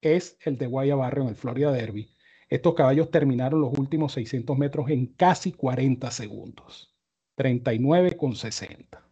es 0.00 0.38
el 0.40 0.56
de 0.56 0.66
Guayabarrio 0.66 1.24
en 1.24 1.30
el 1.30 1.36
Florida 1.36 1.72
Derby, 1.72 2.08
estos 2.48 2.74
caballos 2.74 3.10
terminaron 3.10 3.60
los 3.60 3.76
últimos 3.76 4.12
600 4.12 4.56
metros 4.56 4.88
en 4.90 5.06
casi 5.06 5.52
40 5.52 6.10
segundos, 6.12 6.94
39,60. 7.36 9.02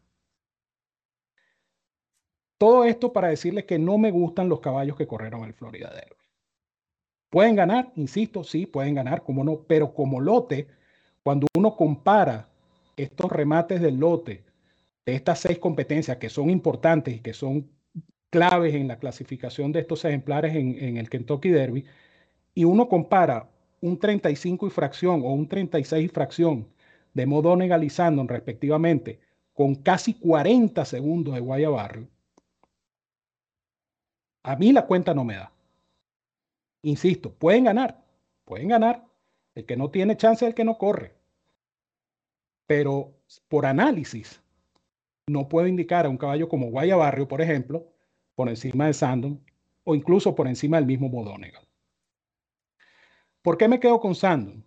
Todo 2.58 2.84
esto 2.84 3.12
para 3.12 3.28
decirles 3.28 3.64
que 3.64 3.78
no 3.78 3.98
me 3.98 4.12
gustan 4.12 4.48
los 4.48 4.60
caballos 4.60 4.96
que 4.96 5.08
corrieron 5.08 5.42
el 5.44 5.52
Florida 5.52 5.92
Derby. 5.92 6.23
Pueden 7.34 7.56
ganar, 7.56 7.90
insisto, 7.96 8.44
sí, 8.44 8.64
pueden 8.64 8.94
ganar, 8.94 9.24
como 9.24 9.42
no, 9.42 9.64
pero 9.66 9.92
como 9.92 10.20
lote, 10.20 10.68
cuando 11.24 11.48
uno 11.56 11.74
compara 11.74 12.48
estos 12.96 13.32
remates 13.32 13.80
del 13.80 13.98
lote 13.98 14.44
de 15.04 15.16
estas 15.16 15.40
seis 15.40 15.58
competencias 15.58 16.18
que 16.18 16.30
son 16.30 16.48
importantes 16.48 17.16
y 17.16 17.18
que 17.18 17.34
son 17.34 17.68
claves 18.30 18.76
en 18.76 18.86
la 18.86 19.00
clasificación 19.00 19.72
de 19.72 19.80
estos 19.80 20.04
ejemplares 20.04 20.54
en, 20.54 20.96
el 20.96 21.10
Kentucky 21.10 21.48
Derby, 21.48 21.84
y 22.54 22.62
uno 22.62 22.88
compara 22.88 23.50
un 23.80 23.98
35 23.98 24.68
y 24.68 24.70
fracción 24.70 25.22
o 25.22 25.32
un 25.32 25.48
36 25.48 26.04
y 26.04 26.08
fracción 26.08 26.68
de 27.14 27.26
Modonegal 27.26 27.82
y 27.82 27.90
Sandon 27.90 28.28
respectivamente, 28.28 29.18
con 29.54 29.74
casi 29.74 30.14
40 30.14 30.84
segundos 30.84 31.34
de 31.34 31.40
Guayabarrio, 31.40 32.06
a 34.44 34.54
mí 34.54 34.70
la 34.70 34.86
cuenta 34.86 35.12
no 35.12 35.24
me 35.24 35.34
da. 35.34 35.53
Insisto, 36.84 37.32
pueden 37.32 37.64
ganar, 37.64 38.04
pueden 38.44 38.68
ganar. 38.68 39.06
El 39.54 39.64
que 39.64 39.76
no 39.76 39.90
tiene 39.90 40.18
chance 40.18 40.44
es 40.44 40.50
el 40.50 40.54
que 40.54 40.64
no 40.64 40.76
corre. 40.76 41.14
Pero 42.66 43.14
por 43.48 43.64
análisis, 43.64 44.42
no 45.26 45.48
puedo 45.48 45.66
indicar 45.66 46.04
a 46.04 46.10
un 46.10 46.18
caballo 46.18 46.46
como 46.46 46.70
Guayabarrio, 46.70 47.26
por 47.26 47.40
ejemplo, 47.40 47.86
por 48.34 48.50
encima 48.50 48.86
de 48.86 48.92
Sandon 48.92 49.40
o 49.84 49.94
incluso 49.94 50.34
por 50.34 50.46
encima 50.46 50.76
del 50.76 50.84
mismo 50.84 51.08
Modonegal. 51.08 51.66
¿Por 53.40 53.56
qué 53.56 53.66
me 53.66 53.80
quedo 53.80 53.98
con 53.98 54.14
Sandon? 54.14 54.62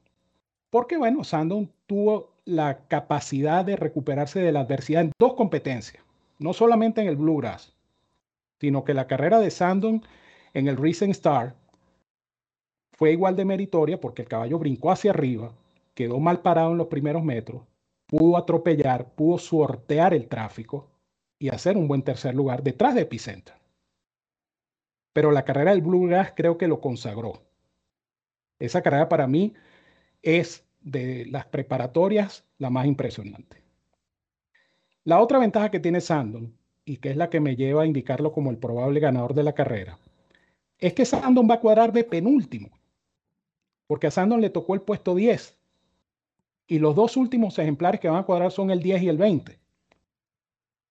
Porque, 0.72 0.98
bueno, 0.98 1.24
Sandon 1.24 1.72
tuvo 1.86 2.34
la 2.46 2.88
capacidad 2.88 3.64
de 3.64 3.76
recuperarse 3.76 4.40
de 4.40 4.52
la 4.52 4.62
adversidad 4.62 5.04
en 5.04 5.12
dos 5.20 5.36
competencias, 5.36 6.04
no 6.40 6.54
solamente 6.54 7.02
en 7.02 7.10
el 7.10 7.16
Bluegrass, 7.16 7.76
sino 8.60 8.84
que 8.84 8.96
la 8.96 9.06
carrera 9.06 9.40
de 9.40 9.52
Sandon 9.52 10.02
en 10.56 10.68
el 10.68 10.78
Recent 10.78 11.12
Star 11.12 11.56
fue 12.98 13.12
igual 13.12 13.36
de 13.36 13.46
meritoria 13.46 14.02
porque 14.02 14.24
el 14.24 14.28
caballo 14.28 14.58
brincó 14.58 14.92
hacia 14.92 15.12
arriba, 15.12 15.54
quedó 15.94 16.20
mal 16.20 16.42
parado 16.42 16.72
en 16.72 16.80
los 16.80 16.88
primeros 16.88 17.24
metros, 17.24 17.62
pudo 18.08 18.38
atropellar, 18.38 19.14
pudo 19.14 19.38
sortear 19.38 20.16
el 20.16 20.28
tráfico 20.28 20.90
y 21.38 21.50
hacer 21.50 21.78
un 21.78 21.88
buen 21.88 22.02
tercer 22.02 22.34
lugar 22.34 22.64
detrás 22.64 22.96
de 22.96 23.02
Epicenter. 23.02 23.54
Pero 25.14 25.32
la 25.32 25.46
carrera 25.46 25.72
del 25.72 25.84
Bluegrass 25.84 26.34
creo 26.36 26.58
que 26.58 26.68
lo 26.68 26.82
consagró. 26.82 27.44
Esa 28.58 28.82
carrera 28.82 29.08
para 29.08 29.28
mí 29.28 29.54
es 30.24 30.66
de 30.82 31.28
las 31.28 31.46
preparatorias 31.46 32.46
la 32.58 32.72
más 32.72 32.88
impresionante. 32.88 33.62
La 35.04 35.22
otra 35.22 35.38
ventaja 35.38 35.70
que 35.70 35.80
tiene 35.80 36.02
Sandon 36.02 36.52
y 36.84 36.98
que 36.98 37.12
es 37.12 37.18
la 37.18 37.30
que 37.30 37.42
me 37.42 37.56
lleva 37.56 37.84
a 37.84 37.86
indicarlo 37.86 38.32
como 38.32 38.50
el 38.50 38.58
probable 38.58 39.00
ganador 39.00 39.36
de 39.36 39.44
la 39.44 39.54
carrera, 39.54 40.00
es 40.80 40.94
que 40.94 41.06
Sandon 41.06 41.48
va 41.48 41.56
a 41.56 41.60
cuadrar 41.60 41.92
de 41.92 42.04
penúltimo, 42.04 42.70
porque 43.88 44.08
a 44.08 44.12
Sandon 44.12 44.42
le 44.42 44.50
tocó 44.50 44.74
el 44.76 44.82
puesto 44.82 45.16
10 45.16 45.58
y 46.68 46.80
los 46.80 46.96
dos 46.96 47.18
últimos 47.18 47.58
ejemplares 47.58 48.00
que 48.00 48.10
van 48.10 48.20
a 48.20 48.26
cuadrar 48.26 48.52
son 48.52 48.70
el 48.70 48.82
10 48.82 49.04
y 49.04 49.10
el 49.10 49.18
20. 49.18 49.60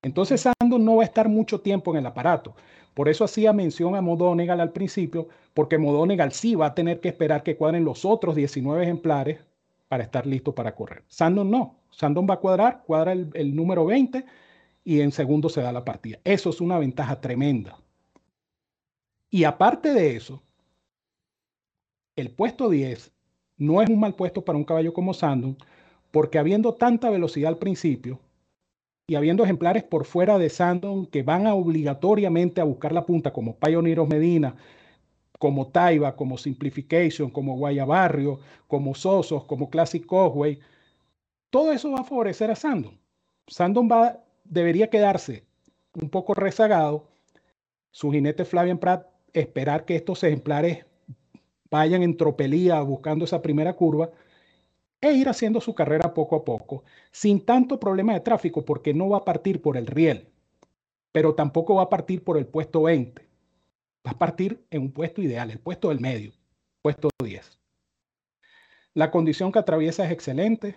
Entonces 0.02 0.46
Sandon 0.60 0.84
no 0.84 0.96
va 0.96 1.02
a 1.02 1.06
estar 1.06 1.28
mucho 1.28 1.60
tiempo 1.60 1.92
en 1.92 1.98
el 1.98 2.06
aparato. 2.06 2.54
Por 2.94 3.08
eso 3.08 3.24
hacía 3.24 3.52
mención 3.52 3.94
a 3.94 4.00
Modonegal 4.00 4.60
al 4.60 4.72
principio, 4.72 5.28
porque 5.52 5.76
Modonegal 5.76 6.32
sí 6.32 6.54
va 6.54 6.66
a 6.66 6.74
tener 6.74 7.00
que 7.00 7.08
esperar 7.08 7.42
que 7.42 7.56
cuadren 7.56 7.84
los 7.84 8.04
otros 8.04 8.34
19 8.34 8.82
ejemplares 8.82 9.40
para 9.88 10.02
estar 10.02 10.26
listo 10.26 10.54
para 10.54 10.74
correr. 10.74 11.04
Sandon 11.08 11.50
no. 11.50 11.76
Sandon 11.90 12.26
va 12.28 12.34
a 12.34 12.40
cuadrar, 12.40 12.82
cuadra 12.86 13.12
el, 13.12 13.30
el 13.34 13.54
número 13.54 13.84
20 13.84 14.24
y 14.84 15.00
en 15.00 15.12
segundo 15.12 15.48
se 15.48 15.60
da 15.60 15.72
la 15.72 15.84
partida. 15.84 16.18
Eso 16.24 16.50
es 16.50 16.60
una 16.60 16.78
ventaja 16.78 17.20
tremenda. 17.20 17.78
Y 19.28 19.44
aparte 19.44 19.92
de 19.92 20.16
eso, 20.16 20.42
el 22.16 22.30
puesto 22.30 22.70
10 22.70 23.12
no 23.58 23.82
es 23.82 23.90
un 23.90 24.00
mal 24.00 24.14
puesto 24.14 24.44
para 24.44 24.58
un 24.58 24.64
caballo 24.64 24.92
como 24.92 25.14
Sandon, 25.14 25.56
porque 26.10 26.38
habiendo 26.38 26.74
tanta 26.74 27.10
velocidad 27.10 27.48
al 27.48 27.58
principio 27.58 28.18
y 29.06 29.14
habiendo 29.14 29.44
ejemplares 29.44 29.84
por 29.84 30.04
fuera 30.04 30.38
de 30.38 30.48
Sandon 30.48 31.06
que 31.06 31.22
van 31.22 31.46
a 31.46 31.54
obligatoriamente 31.54 32.60
a 32.60 32.64
buscar 32.64 32.92
la 32.92 33.06
punta, 33.06 33.32
como 33.32 33.56
Pioneeros 33.56 34.08
Medina, 34.08 34.56
como 35.38 35.68
Taiba, 35.68 36.16
como 36.16 36.38
Simplification, 36.38 37.30
como 37.30 37.56
Guayabarrio, 37.56 38.40
como 38.66 38.94
Sosos, 38.94 39.44
como 39.44 39.70
Classic 39.70 40.04
Cosway, 40.04 40.58
todo 41.50 41.72
eso 41.72 41.90
va 41.92 42.00
a 42.00 42.04
favorecer 42.04 42.50
a 42.50 42.56
Sandon. 42.56 42.98
Sandon 43.46 43.88
va 43.90 44.24
debería 44.44 44.88
quedarse 44.90 45.44
un 45.94 46.08
poco 46.08 46.34
rezagado. 46.34 47.08
Su 47.90 48.10
jinete 48.10 48.44
Flavian 48.44 48.78
Pratt 48.78 49.06
esperar 49.32 49.84
que 49.84 49.96
estos 49.96 50.22
ejemplares 50.24 50.84
vayan 51.70 52.02
en 52.02 52.16
tropelía 52.16 52.80
buscando 52.80 53.24
esa 53.24 53.42
primera 53.42 53.74
curva 53.74 54.10
e 55.00 55.12
ir 55.12 55.28
haciendo 55.28 55.60
su 55.60 55.74
carrera 55.74 56.14
poco 56.14 56.36
a 56.36 56.44
poco, 56.44 56.84
sin 57.10 57.44
tanto 57.44 57.78
problema 57.78 58.14
de 58.14 58.20
tráfico, 58.20 58.64
porque 58.64 58.94
no 58.94 59.08
va 59.10 59.18
a 59.18 59.24
partir 59.24 59.60
por 59.60 59.76
el 59.76 59.86
riel, 59.86 60.28
pero 61.12 61.34
tampoco 61.34 61.76
va 61.76 61.82
a 61.82 61.90
partir 61.90 62.24
por 62.24 62.38
el 62.38 62.46
puesto 62.46 62.82
20. 62.82 63.22
Va 64.06 64.12
a 64.12 64.18
partir 64.18 64.64
en 64.70 64.82
un 64.82 64.92
puesto 64.92 65.20
ideal, 65.22 65.50
el 65.50 65.58
puesto 65.58 65.88
del 65.88 66.00
medio, 66.00 66.32
puesto 66.82 67.10
10. 67.22 67.58
La 68.94 69.10
condición 69.10 69.52
que 69.52 69.58
atraviesa 69.58 70.06
es 70.06 70.12
excelente, 70.12 70.76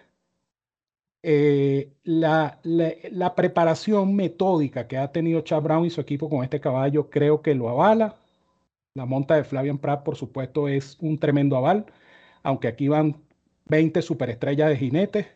eh, 1.22 1.92
la, 2.04 2.60
la, 2.64 3.36
preparación 3.36 4.16
metódica 4.16 4.88
que 4.88 4.98
ha 4.98 5.12
tenido 5.12 5.42
Chad 5.42 5.62
Brown 5.62 5.86
y 5.86 5.90
su 5.90 6.00
equipo 6.00 6.30
con 6.30 6.44
este 6.46 6.62
caballo 6.62 7.10
creo 7.10 7.42
que 7.42 7.56
lo 7.56 7.70
avala. 7.70 8.16
La 9.00 9.06
monta 9.06 9.38
de 9.38 9.46
Flavian 9.46 9.78
Pratt, 9.78 10.04
por 10.04 10.18
supuesto, 10.18 10.68
es 10.68 10.98
un 11.00 11.18
tremendo 11.18 11.56
aval, 11.56 11.86
aunque 12.44 12.68
aquí 12.68 12.90
van 12.90 13.16
20 13.68 14.02
superestrellas 14.02 14.68
de 14.68 14.76
jinetes, 14.76 15.28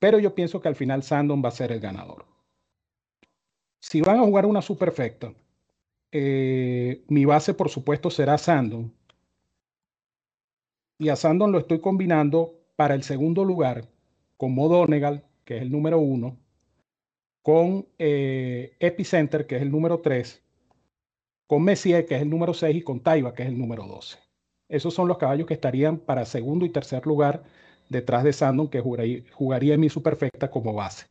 pero 0.00 0.18
yo 0.18 0.34
pienso 0.34 0.60
que 0.60 0.66
al 0.66 0.74
final 0.74 1.04
Sandon 1.04 1.40
va 1.40 1.50
a 1.50 1.52
ser 1.52 1.70
el 1.70 1.78
ganador. 1.78 2.26
Si 3.78 4.00
van 4.00 4.18
a 4.18 4.24
jugar 4.24 4.44
una 4.44 4.60
superfecta, 4.60 5.32
eh, 6.10 7.04
mi 7.06 7.24
base, 7.24 7.54
por 7.54 7.68
supuesto, 7.68 8.10
será 8.10 8.36
Sandon. 8.38 8.92
Y 10.98 11.10
a 11.10 11.14
Sandon 11.16 11.52
lo 11.52 11.60
estoy 11.60 11.80
combinando 11.80 12.58
para 12.74 12.96
el 12.96 13.04
segundo 13.04 13.44
lugar 13.44 13.86
con 14.36 14.52
Modonegal, 14.52 15.22
que 15.44 15.58
es 15.58 15.62
el 15.62 15.70
número 15.70 16.00
uno, 16.00 16.36
con 17.42 17.86
eh, 17.98 18.74
Epicenter, 18.80 19.46
que 19.46 19.54
es 19.56 19.62
el 19.62 19.70
número 19.70 20.00
tres, 20.00 20.42
con 21.48 21.64
Messier, 21.64 22.06
que 22.06 22.14
es 22.14 22.22
el 22.22 22.30
número 22.30 22.54
seis, 22.54 22.76
y 22.76 22.82
con 22.82 23.00
Taiba, 23.00 23.34
que 23.34 23.42
es 23.42 23.48
el 23.48 23.58
número 23.58 23.84
doce. 23.88 24.18
Esos 24.68 24.94
son 24.94 25.08
los 25.08 25.18
caballos 25.18 25.48
que 25.48 25.54
estarían 25.54 25.98
para 25.98 26.24
segundo 26.24 26.64
y 26.64 26.70
tercer 26.70 27.06
lugar 27.06 27.42
detrás 27.88 28.22
de 28.22 28.32
Sandon, 28.32 28.68
que 28.68 28.80
jugaría, 28.80 29.74
en 29.74 29.80
mi 29.80 29.88
superfecta 29.88 30.50
como 30.50 30.74
base. 30.74 31.06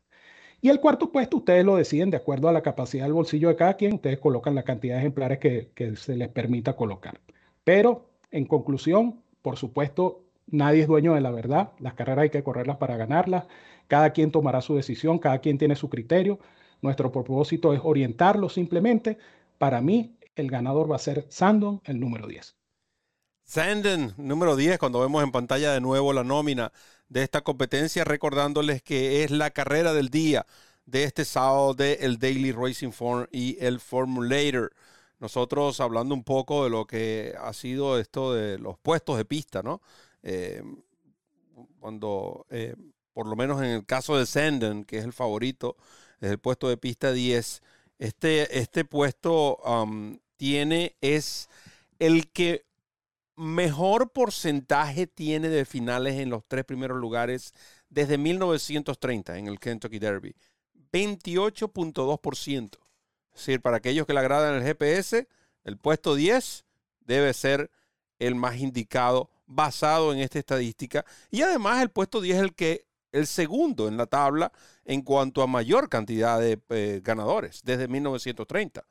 Y 0.62 0.70
el 0.70 0.80
cuarto 0.80 1.12
puesto, 1.12 1.38
ustedes 1.38 1.66
lo 1.66 1.76
deciden 1.76 2.10
de 2.10 2.18
acuerdo 2.18 2.48
a 2.48 2.54
la 2.54 2.62
capacidad 2.64 3.04
del 3.04 3.14
bolsillo 3.14 3.50
de 3.50 3.58
cada 3.58 3.76
quien. 3.76 3.96
Ustedes 3.96 4.20
colocan 4.20 4.56
la 4.56 4.64
cantidad 4.64 4.96
de 4.96 5.02
ejemplares 5.02 5.40
que, 5.40 5.72
que 5.76 5.98
se 5.98 6.16
les 6.16 6.30
permita 6.30 6.76
colocar. 6.76 7.20
Pero, 7.66 8.10
en 8.32 8.46
conclusión, 8.46 9.22
por 9.42 9.58
supuesto, 9.58 10.24
Nadie 10.50 10.82
es 10.82 10.88
dueño 10.88 11.14
de 11.14 11.22
la 11.22 11.32
verdad. 11.32 11.72
Las 11.80 11.94
carreras 11.94 12.24
hay 12.24 12.30
que 12.30 12.44
correrlas 12.44 12.78
para 12.78 12.96
ganarlas. 12.96 13.46
Cada 13.88 14.12
quien 14.12 14.32
tomará 14.32 14.62
su 14.62 14.76
decisión, 14.76 15.20
cada 15.20 15.40
quien 15.40 15.58
tiene 15.58 15.76
su 15.76 15.90
criterio. 15.90 16.40
Nuestro 16.82 17.12
propósito 17.12 17.74
es 17.74 17.82
orientarlo 17.84 18.48
simplemente. 18.48 19.18
Para 19.58 19.82
mí, 19.82 20.16
el 20.38 20.50
ganador 20.50 20.90
va 20.90 20.96
a 20.96 21.00
ser 21.00 21.26
Sandon, 21.30 21.82
el 21.86 22.00
número 22.00 22.28
10. 22.28 22.56
Sandon, 23.44 24.14
número 24.18 24.56
10, 24.56 24.78
cuando 24.78 25.00
vemos 25.00 25.24
en 25.24 25.32
pantalla 25.32 25.74
de 25.74 25.82
nuevo 25.82 26.14
la 26.14 26.24
nómina 26.24 26.72
de 27.10 27.24
esta 27.24 27.42
competencia, 27.42 28.04
recordándoles 28.04 28.82
que 28.82 29.24
es 29.24 29.32
la 29.32 29.52
carrera 29.52 29.94
del 29.94 30.10
día 30.10 30.46
de 30.86 31.04
este 31.04 31.26
sábado 31.26 31.74
de 31.74 31.94
el 32.02 32.18
Daily 32.20 32.52
Racing 32.52 32.92
Form 32.92 33.28
y 33.32 33.58
el 33.64 33.80
Formulator. 33.80 34.74
Nosotros 35.20 35.80
hablando 35.80 36.14
un 36.14 36.24
poco 36.24 36.64
de 36.64 36.70
lo 36.70 36.86
que 36.86 37.34
ha 37.40 37.54
sido 37.54 37.98
esto 38.00 38.34
de 38.34 38.60
los 38.60 38.78
puestos 38.78 39.18
de 39.18 39.26
pista, 39.26 39.64
¿no? 39.64 39.82
Eh, 40.24 40.62
cuando, 41.80 42.46
eh, 42.50 42.76
por 43.14 43.28
lo 43.28 43.36
menos 43.36 43.62
en 43.62 43.70
el 43.70 43.86
caso 43.86 44.18
de 44.18 44.26
Senden, 44.26 44.86
que 44.86 44.98
es 44.98 45.06
el 45.06 45.14
favorito, 45.14 45.78
es 46.20 46.32
el 46.32 46.40
puesto 46.40 46.70
de 46.70 46.78
pista 46.78 47.12
10, 47.12 47.62
este, 48.00 48.60
este 48.60 48.86
puesto 48.86 49.60
tiene, 50.38 50.96
es 51.02 51.50
el 52.00 52.30
que 52.32 52.66
mejor 53.36 54.12
porcentaje 54.12 55.08
tiene 55.08 55.50
de 55.50 55.66
finales 55.66 56.16
en 56.16 56.30
los 56.30 56.44
tres 56.48 56.66
primeros 56.66 56.98
lugares 56.98 57.54
desde 57.90 58.18
1930 58.18 59.38
en 59.38 59.48
el 59.48 59.60
Kentucky 59.60 60.00
Derby. 60.00 60.36
28.2%. 60.92 62.64
Es 63.34 63.46
decir, 63.46 63.62
para 63.62 63.78
aquellos 63.78 64.08
que 64.08 64.14
le 64.14 64.20
agradan 64.20 64.56
el 64.56 64.64
GPS, 64.64 65.28
el 65.64 65.78
puesto 65.78 66.16
10 66.16 66.66
debe 67.02 67.34
ser 67.34 67.70
el 68.20 68.36
más 68.36 68.58
indicado 68.58 69.30
basado 69.46 70.14
en 70.14 70.20
esta 70.20 70.40
estadística. 70.40 71.06
Y 71.30 71.42
además 71.42 71.82
el 71.82 71.90
puesto 71.90 72.22
10 72.22 72.38
es 72.38 72.44
el 72.44 72.56
que 72.56 72.88
el 73.12 73.28
segundo 73.28 73.88
en 73.88 73.98
la 73.98 74.06
tabla 74.06 74.52
en 74.86 75.02
cuanto 75.02 75.42
a 75.42 75.48
mayor 75.48 75.90
cantidad 75.90 76.40
de 76.40 76.60
eh, 76.70 77.02
ganadores 77.04 77.62
desde 77.64 77.88
1930, 77.88 78.86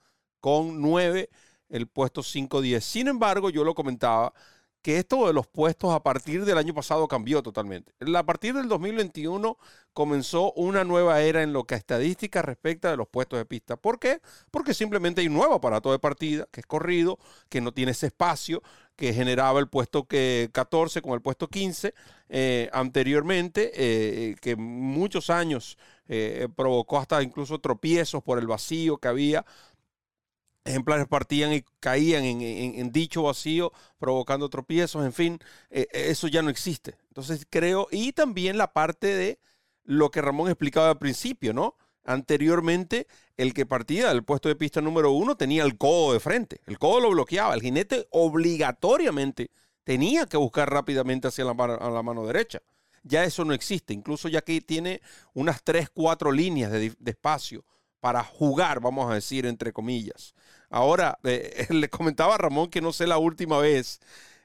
con 0.46 0.80
nueve 0.80 1.28
el 1.68 1.88
puesto 1.88 2.22
5-10. 2.22 2.78
Sin 2.78 3.08
embargo, 3.08 3.50
yo 3.50 3.64
lo 3.64 3.74
comentaba, 3.74 4.32
que 4.80 4.98
esto 4.98 5.26
de 5.26 5.32
los 5.32 5.48
puestos 5.48 5.92
a 5.92 6.04
partir 6.04 6.44
del 6.44 6.56
año 6.56 6.72
pasado 6.72 7.08
cambió 7.08 7.42
totalmente. 7.42 7.92
A 8.14 8.24
partir 8.24 8.54
del 8.54 8.68
2021 8.68 9.58
comenzó 9.92 10.52
una 10.52 10.84
nueva 10.84 11.20
era 11.20 11.42
en 11.42 11.52
lo 11.52 11.64
que 11.64 11.74
a 11.74 11.78
estadística 11.78 12.42
respecta 12.42 12.92
de 12.92 12.96
los 12.96 13.08
puestos 13.08 13.40
de 13.40 13.44
pista. 13.44 13.76
¿Por 13.76 13.98
qué? 13.98 14.20
Porque 14.52 14.72
simplemente 14.72 15.20
hay 15.20 15.26
un 15.26 15.34
nuevo 15.34 15.54
aparato 15.54 15.90
de 15.90 15.98
partida 15.98 16.46
que 16.52 16.60
es 16.60 16.66
corrido, 16.66 17.18
que 17.48 17.60
no 17.60 17.72
tiene 17.72 17.90
ese 17.90 18.06
espacio 18.06 18.62
que 18.94 19.12
generaba 19.12 19.58
el 19.58 19.68
puesto 19.68 20.04
que 20.04 20.50
14 20.52 21.02
con 21.02 21.14
el 21.14 21.20
puesto 21.22 21.48
15 21.48 21.92
eh, 22.28 22.70
anteriormente, 22.72 23.72
eh, 23.74 24.36
que 24.40 24.54
muchos 24.54 25.28
años 25.28 25.76
eh, 26.06 26.46
provocó 26.54 26.98
hasta 26.98 27.20
incluso 27.24 27.58
tropiezos 27.58 28.22
por 28.22 28.38
el 28.38 28.46
vacío 28.46 28.98
que 28.98 29.08
había 29.08 29.44
ejemplares 30.66 31.06
partían 31.06 31.52
y 31.52 31.64
caían 31.80 32.25
en, 32.25 32.92
dicho 32.92 33.23
vacío, 33.23 33.73
provocando 33.99 34.49
tropiezos, 34.49 35.04
en 35.04 35.12
fin, 35.12 35.38
eh, 35.70 35.87
eso 35.92 36.28
ya 36.28 36.42
no 36.42 36.50
existe. 36.50 36.96
Entonces 37.08 37.46
creo, 37.49 37.88
y 37.90 38.12
también 38.12 38.58
la 38.58 38.73
parte 38.73 39.06
de 39.06 39.38
lo 39.85 40.11
que 40.11 40.20
Ramón 40.20 40.49
explicaba 40.49 40.90
al 40.90 40.99
principio, 40.99 41.52
¿no? 41.52 41.76
Anteriormente, 42.04 43.06
el 43.37 43.54
que 43.54 43.66
partía 43.66 44.08
del 44.08 44.25
puesto 44.25 44.49
de 44.49 44.56
pista 44.56 44.80
número 44.80 45.11
uno 45.12 45.37
tenía 45.37 45.64
el 45.64 45.76
codo 45.76 46.12
de 46.12 46.20
frente, 46.20 46.61
el 46.66 46.78
codo 46.78 47.00
lo 47.00 47.11
bloqueaba, 47.11 47.54
el 47.54 47.62
jinete 47.62 48.06
obligatoriamente 48.11 49.50
tenía 49.85 50.26
que 50.26 50.37
buscar 50.37 50.70
rápidamente 50.70 51.28
hacia 51.28 51.44
la 51.44 51.54
mano, 51.54 51.78
la 51.78 52.02
mano 52.02 52.26
derecha. 52.26 52.61
Ya 53.02 53.25
eso 53.25 53.44
no 53.44 53.54
existe, 53.54 53.94
incluso 53.94 54.28
ya 54.28 54.40
que 54.40 54.61
tiene 54.61 55.00
unas 55.32 55.62
tres, 55.62 55.88
cuatro 55.90 56.32
líneas 56.32 56.73
de 56.73 56.92
espacio 57.04 57.64
para 58.00 58.23
jugar, 58.23 58.78
vamos 58.80 59.11
a 59.11 59.14
decir, 59.14 59.46
entre 59.46 59.73
comillas. 59.73 60.35
Ahora, 60.70 61.18
eh, 61.25 61.66
le 61.70 61.88
comentaba 61.88 62.35
a 62.35 62.38
Ramón 62.38 62.70
que 62.70 62.80
no 62.80 62.92
sé 62.92 63.06
la 63.06 63.18
última 63.18 63.58
vez, 63.58 64.00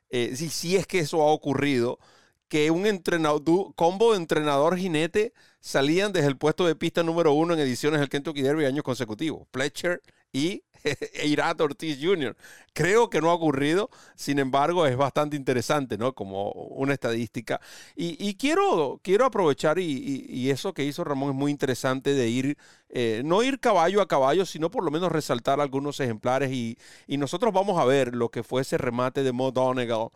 eh, 0.10 0.36
si, 0.36 0.50
si 0.50 0.76
es 0.76 0.88
que 0.88 1.00
eso 1.00 1.22
ha 1.22 1.32
ocurrido, 1.32 2.00
que 2.48 2.70
un 2.72 2.86
entrenador, 2.86 3.74
combo 3.76 4.12
de 4.12 4.18
entrenador 4.18 4.78
jinete 4.78 5.34
salían 5.62 6.12
desde 6.12 6.28
el 6.28 6.38
puesto 6.38 6.66
de 6.68 6.76
pista 6.76 7.04
número 7.04 7.34
uno 7.34 7.54
en 7.54 7.60
ediciones 7.62 8.00
del 8.00 8.10
Kentucky 8.10 8.42
Derby 8.42 8.66
años 8.66 8.84
consecutivos. 8.84 9.48
Fletcher 9.54 10.02
y 10.34 10.64
Irat 11.24 11.62
Ortiz 11.62 12.00
Jr. 12.02 12.36
Creo 12.74 13.10
que 13.10 13.22
no 13.22 13.30
ha 13.30 13.34
ocurrido, 13.34 13.90
sin 14.16 14.40
embargo 14.40 14.86
es 14.86 14.98
bastante 14.98 15.36
interesante, 15.36 15.98
¿no? 15.98 16.14
Como 16.14 16.52
una 16.52 16.94
estadística. 16.94 17.60
Y, 17.96 18.36
quiero, 18.36 19.00
quiero 19.04 19.26
aprovechar, 19.26 19.80
y, 19.80 20.50
eso 20.50 20.74
que 20.74 20.84
hizo 20.84 21.04
Ramón 21.04 21.32
es 21.32 21.36
muy 21.36 21.52
interesante 21.52 22.14
de 22.14 22.30
ir, 22.30 22.58
eh, 22.90 23.22
no 23.26 23.44
ir 23.44 23.60
caballo 23.60 24.02
a 24.02 24.08
caballo, 24.08 24.46
sino 24.46 24.72
por 24.72 24.84
lo 24.84 24.92
menos 24.92 25.12
resaltar 25.12 25.60
algunos 25.60 26.00
ejemplares. 26.00 26.52
Y, 26.52 26.78
nosotros 27.08 27.54
vamos 27.54 27.80
a 27.80 27.86
ver 27.86 28.16
lo 28.16 28.30
que 28.30 28.44
fue 28.44 28.62
ese 28.62 28.78
remate 28.78 29.24
de 29.24 29.32
Mo 29.32 29.52
Donegal 29.52 30.10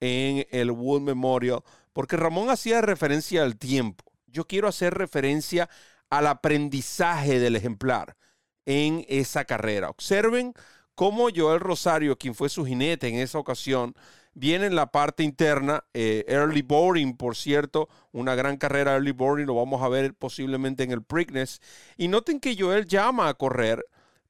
en 0.00 0.46
el 0.50 0.70
Wood 0.70 1.02
Memorial, 1.02 1.60
porque 1.92 2.16
Ramón 2.16 2.50
hacía 2.50 2.80
referencia 2.80 3.42
al 3.42 3.56
tiempo. 3.56 4.04
Yo 4.26 4.46
quiero 4.46 4.68
hacer 4.68 4.94
referencia 4.94 5.68
al 6.10 6.26
aprendizaje 6.26 7.38
del 7.38 7.56
ejemplar 7.56 8.16
en 8.66 9.04
esa 9.08 9.44
carrera. 9.44 9.90
Observen 9.90 10.54
cómo 10.94 11.28
Joel 11.34 11.60
Rosario, 11.60 12.18
quien 12.18 12.34
fue 12.34 12.48
su 12.48 12.64
jinete 12.64 13.08
en 13.08 13.16
esa 13.16 13.38
ocasión, 13.38 13.94
viene 14.34 14.66
en 14.66 14.74
la 14.74 14.90
parte 14.90 15.22
interna, 15.22 15.84
eh, 15.94 16.24
early 16.28 16.62
boarding, 16.62 17.16
por 17.16 17.36
cierto, 17.36 17.88
una 18.12 18.34
gran 18.34 18.56
carrera 18.56 18.92
early 18.94 19.12
boarding, 19.12 19.46
lo 19.46 19.54
vamos 19.54 19.82
a 19.82 19.88
ver 19.88 20.14
posiblemente 20.14 20.82
en 20.82 20.90
el 20.90 21.02
Preakness. 21.02 21.60
Y 21.96 22.08
noten 22.08 22.40
que 22.40 22.56
Joel 22.58 22.86
llama 22.86 23.28
a 23.28 23.34
correr, 23.34 23.84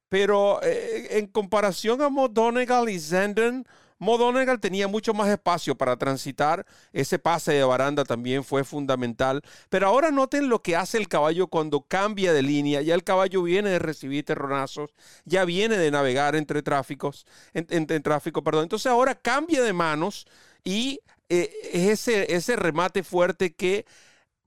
pero 0.09 0.63
eh, 0.63 1.19
en 1.19 1.27
comparación 1.27 2.03
a 2.03 2.11
Donegal 2.31 2.89
y 2.89 3.01
Zenden, 3.01 3.67
Modonegal 4.03 4.59
tenía 4.59 4.89
mucho 4.89 5.15
más 5.15 5.29
espacio 5.29 5.77
para 5.77 5.97
transitar. 5.97 6.67
Ese 6.93 7.21
pase 7.21 7.53
de 7.53 7.63
baranda 7.63 8.05
también 8.05 8.43
fue 8.43 8.65
fundamental. 8.65 9.43
Pero 9.69 9.87
ahora 9.87 10.11
noten 10.11 10.49
lo 10.49 10.61
que 10.61 10.75
hace 10.75 10.99
el 10.99 11.07
caballo 11.07 11.47
cuando 11.47 11.83
cambia 11.83 12.33
de 12.33 12.43
línea. 12.43 12.83
Ya 12.83 12.97
el 12.97 13.05
caballo 13.05 13.45
viene 13.45 13.71
de 13.71 13.79
recibir 13.79 14.25
terronazos, 14.25 14.91
ya 15.25 15.45
viene 15.45 15.79
de 15.79 15.93
navegar 15.93 16.35
entre 16.35 16.63
tráficos, 16.63 17.27
en, 17.55 18.03
tráfico, 18.03 18.43
perdón. 18.43 18.65
Entonces 18.65 18.91
ahora 18.91 19.15
cambia 19.15 19.63
de 19.63 19.73
manos 19.73 20.27
y 20.65 20.99
eh, 21.29 21.53
ese, 21.73 22.35
ese 22.35 22.57
remate 22.57 23.05
fuerte 23.05 23.55
que 23.55 23.87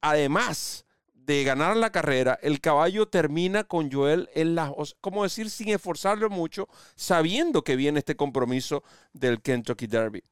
además 0.01 0.84
de 1.25 1.43
ganar 1.43 1.75
la 1.75 1.91
carrera, 1.91 2.38
el 2.41 2.61
caballo 2.61 3.07
termina 3.07 3.63
con 3.63 3.91
Joel 3.91 4.29
en 4.35 4.53
la, 4.53 4.73
como 5.01 5.23
decir, 5.23 5.49
sin 5.49 5.69
esforzarlo 5.69 6.29
mucho, 6.29 6.67
sabiendo 6.95 7.63
que 7.63 7.75
viene 7.75 7.99
este 7.99 8.15
compromiso 8.15 8.83
del 9.13 9.41
Kentucky 9.41 9.88
Derby. 9.88 10.23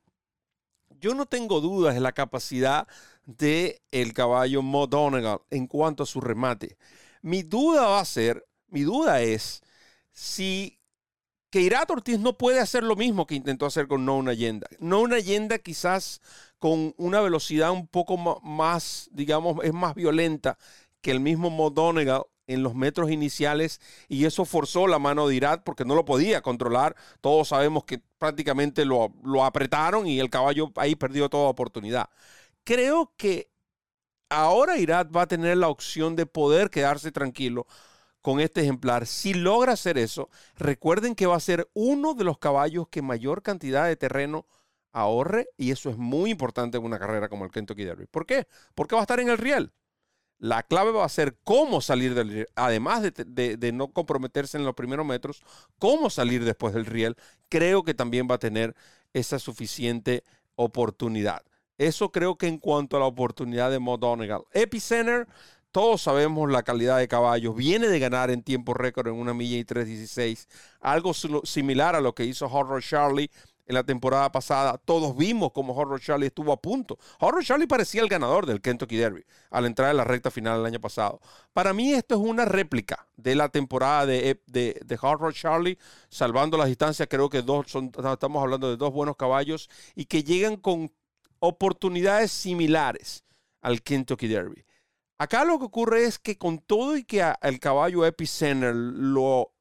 Yo 0.99 1.15
no 1.15 1.25
tengo 1.25 1.61
dudas 1.61 1.95
de 1.95 1.99
la 1.99 2.11
capacidad 2.11 2.87
de 3.25 3.81
el 3.91 4.13
caballo 4.13 4.61
Mo 4.61 4.87
Donegal 4.87 5.41
en 5.49 5.67
cuanto 5.67 6.03
a 6.03 6.05
su 6.05 6.21
remate. 6.21 6.77
Mi 7.21 7.41
duda 7.41 7.87
va 7.87 7.99
a 7.99 8.05
ser, 8.05 8.45
mi 8.67 8.81
duda 8.81 9.21
es 9.21 9.61
si 10.11 10.79
Keirat 11.49 11.89
Ortiz 11.91 12.19
no 12.19 12.37
puede 12.37 12.59
hacer 12.59 12.83
lo 12.83 12.95
mismo 12.95 13.25
que 13.27 13.35
intentó 13.35 13.65
hacer 13.65 13.87
con 13.87 14.05
No 14.05 14.17
Una 14.17 14.31
Allenda. 14.31 14.67
No 14.79 15.01
Una 15.01 15.17
Allenda 15.17 15.59
quizás 15.59 16.21
con 16.57 16.95
una 16.97 17.19
velocidad 17.19 17.71
un 17.71 17.87
poco 17.87 18.17
más, 18.17 19.09
digamos, 19.11 19.57
es 19.63 19.73
más 19.73 19.95
violenta 19.95 20.57
que 21.03 21.11
el 21.11 21.19
mismo 21.19 21.51
Modonegal 21.51 22.23
en 22.47 22.63
los 22.63 22.75
metros 22.75 23.11
iniciales 23.11 23.81
y 24.07 24.25
eso 24.25 24.45
forzó 24.45 24.87
la 24.87 24.99
mano 24.99 25.27
de 25.27 25.35
Irat 25.35 25.63
porque 25.63 25.85
no 25.85 25.95
lo 25.95 26.05
podía 26.05 26.41
controlar. 26.41 26.95
Todos 27.21 27.49
sabemos 27.49 27.83
que 27.85 28.01
prácticamente 28.17 28.85
lo, 28.85 29.13
lo 29.23 29.45
apretaron 29.45 30.07
y 30.07 30.19
el 30.19 30.29
caballo 30.29 30.71
ahí 30.77 30.95
perdió 30.95 31.29
toda 31.29 31.49
oportunidad. 31.49 32.09
Creo 32.63 33.13
que 33.17 33.49
ahora 34.29 34.77
Irat 34.77 35.15
va 35.15 35.23
a 35.23 35.27
tener 35.27 35.57
la 35.57 35.69
opción 35.69 36.15
de 36.15 36.25
poder 36.25 36.69
quedarse 36.69 37.11
tranquilo 37.11 37.67
con 38.21 38.39
este 38.39 38.61
ejemplar. 38.61 39.05
Si 39.07 39.33
logra 39.33 39.73
hacer 39.73 39.97
eso, 39.97 40.29
recuerden 40.55 41.15
que 41.15 41.25
va 41.27 41.35
a 41.35 41.41
ser 41.41 41.69
uno 41.73 42.13
de 42.13 42.23
los 42.23 42.37
caballos 42.39 42.87
que 42.89 43.01
mayor 43.01 43.43
cantidad 43.43 43.87
de 43.87 43.97
terreno 43.97 44.47
ahorre 44.93 45.49
y 45.57 45.71
eso 45.71 45.89
es 45.89 45.97
muy 45.97 46.31
importante 46.31 46.77
en 46.77 46.85
una 46.85 46.99
carrera 46.99 47.29
como 47.29 47.45
el 47.45 47.51
Kentucky 47.51 47.83
Derby. 47.83 48.05
¿Por 48.07 48.25
qué? 48.25 48.47
Porque 48.75 48.95
va 48.95 49.01
a 49.01 49.03
estar 49.03 49.19
en 49.19 49.29
el 49.29 49.37
riel. 49.37 49.73
La 50.39 50.63
clave 50.63 50.91
va 50.91 51.05
a 51.05 51.09
ser 51.09 51.37
cómo 51.43 51.79
salir 51.79 52.15
del 52.15 52.29
riel, 52.29 52.47
además 52.55 53.01
de, 53.03 53.71
no 53.73 53.87
comprometerse 53.89 54.57
en 54.57 54.65
los 54.65 54.75
primeros 54.75 55.05
metros, 55.05 55.41
cómo 55.79 56.09
salir 56.09 56.43
después 56.43 56.73
del 56.73 56.85
riel. 56.85 57.15
Creo 57.49 57.83
que 57.83 57.93
también 57.93 58.27
va 58.29 58.35
a 58.35 58.39
tener 58.39 58.75
esa 59.13 59.39
suficiente 59.39 60.23
oportunidad. 60.55 61.43
Eso 61.77 62.11
creo 62.11 62.37
que 62.37 62.47
en 62.47 62.57
cuanto 62.57 62.97
a 62.97 62.99
la 62.99 63.05
oportunidad 63.05 63.71
de 63.71 63.79
Mo 63.79 63.97
Epicenter, 64.51 65.27
todos 65.71 66.03
sabemos 66.03 66.51
la 66.51 66.61
calidad 66.61 66.99
de 66.99 67.07
caballos. 67.07 67.55
Viene 67.55 67.87
de 67.87 67.97
ganar 67.97 68.29
en 68.29 68.43
tiempo 68.43 68.75
récord 68.75 69.07
en 69.07 69.15
una 69.15 69.33
milla 69.33 69.57
y 69.57 69.63
3.16. 69.63 70.47
Algo 70.81 71.13
similar 71.13 71.95
a 71.95 72.01
lo 72.01 72.13
que 72.13 72.25
hizo 72.25 72.45
Horror 72.45 72.83
Charlie 72.83 73.31
en 73.65 73.75
la 73.75 73.83
temporada 73.83 74.31
pasada. 74.31 74.77
Todos 74.77 75.15
vimos 75.15 75.51
cómo 75.53 75.73
Horror 75.73 75.99
Charlie 75.99 76.27
estuvo 76.27 76.51
a 76.51 76.61
punto. 76.61 76.97
Horror 77.19 77.43
Charlie 77.43 77.67
parecía 77.67 78.01
el 78.01 78.09
ganador 78.09 78.45
del 78.45 78.61
Kentucky 78.61 78.97
Derby 78.97 79.23
al 79.49 79.65
entrar 79.65 79.91
en 79.91 79.97
la 79.97 80.03
recta 80.03 80.31
final 80.31 80.57
del 80.57 80.65
año 80.65 80.81
pasado. 80.81 81.19
Para 81.53 81.73
mí 81.73 81.93
esto 81.93 82.15
es 82.15 82.21
una 82.21 82.45
réplica 82.45 83.07
de 83.15 83.35
la 83.35 83.49
temporada 83.49 84.05
de, 84.05 84.41
de, 84.47 84.99
Horror 85.01 85.33
Charlie, 85.33 85.77
salvando 86.09 86.57
las 86.57 86.67
distancias. 86.67 87.07
Creo 87.09 87.29
que 87.29 87.41
dos 87.41 87.65
estamos 87.65 88.41
hablando 88.41 88.69
de 88.69 88.77
dos 88.77 88.91
buenos 88.91 89.15
caballos 89.15 89.69
y 89.95 90.05
que 90.05 90.23
llegan 90.23 90.57
con 90.57 90.91
oportunidades 91.39 92.31
similares 92.31 93.23
al 93.61 93.81
Kentucky 93.81 94.27
Derby. 94.27 94.65
Acá 95.17 95.45
lo 95.45 95.59
que 95.59 95.65
ocurre 95.65 96.05
es 96.05 96.19
que 96.19 96.37
con 96.37 96.59
todo 96.59 96.97
y 96.97 97.03
que 97.03 97.23
el 97.41 97.59
caballo 97.59 98.05
Epicenter 98.05 98.75
lo 98.75 99.52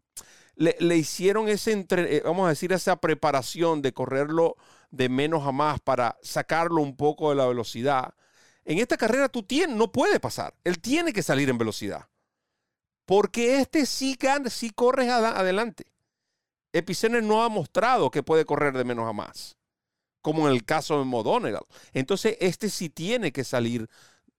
le, 0.57 0.97
hicieron 0.97 1.49
ese, 1.49 1.73
entre, 1.73 2.17
eh, 2.17 2.23
vamos 2.25 2.47
a 2.47 2.51
decir, 2.51 2.73
esa 2.73 2.97
preparación 2.97 3.83
de 3.83 3.93
correrlo 3.93 4.57
de 4.91 5.09
menos 5.09 5.47
a 5.47 5.53
más 5.53 5.81
para 5.81 6.19
sacarlo 6.23 6.83
un 6.83 6.97
poco 6.97 7.31
de 7.31 7.37
la 7.37 7.47
velocidad. 7.47 8.15
En 8.65 8.79
esta 8.79 8.97
carrera 8.97 9.29
tú 9.29 9.43
tienes, 9.43 9.77
no 9.77 9.91
puede 9.91 10.21
pasar. 10.21 10.55
Él 10.65 10.81
tiene 10.81 11.12
que 11.12 11.23
salir 11.23 11.49
en 11.49 11.59
velocidad. 11.59 12.09
Porque 13.07 13.59
este 13.59 13.87
sí, 13.87 14.17
sí 14.49 14.71
corre 14.71 15.11
adelante. 15.11 15.87
Epicenter 16.73 17.23
no 17.23 17.43
ha 17.43 17.49
mostrado 17.49 18.11
que 18.11 18.23
puede 18.23 18.45
correr 18.45 18.77
de 18.77 18.85
menos 18.85 19.09
a 19.09 19.12
más, 19.12 19.57
como 20.23 20.47
en 20.47 20.55
el 20.55 20.65
caso 20.65 20.99
de 20.99 21.05
Modonegal. 21.05 21.65
Entonces, 21.93 22.37
este 22.41 22.71
sí 22.71 22.88
tiene 22.88 23.33
que 23.33 23.45
salir 23.45 23.88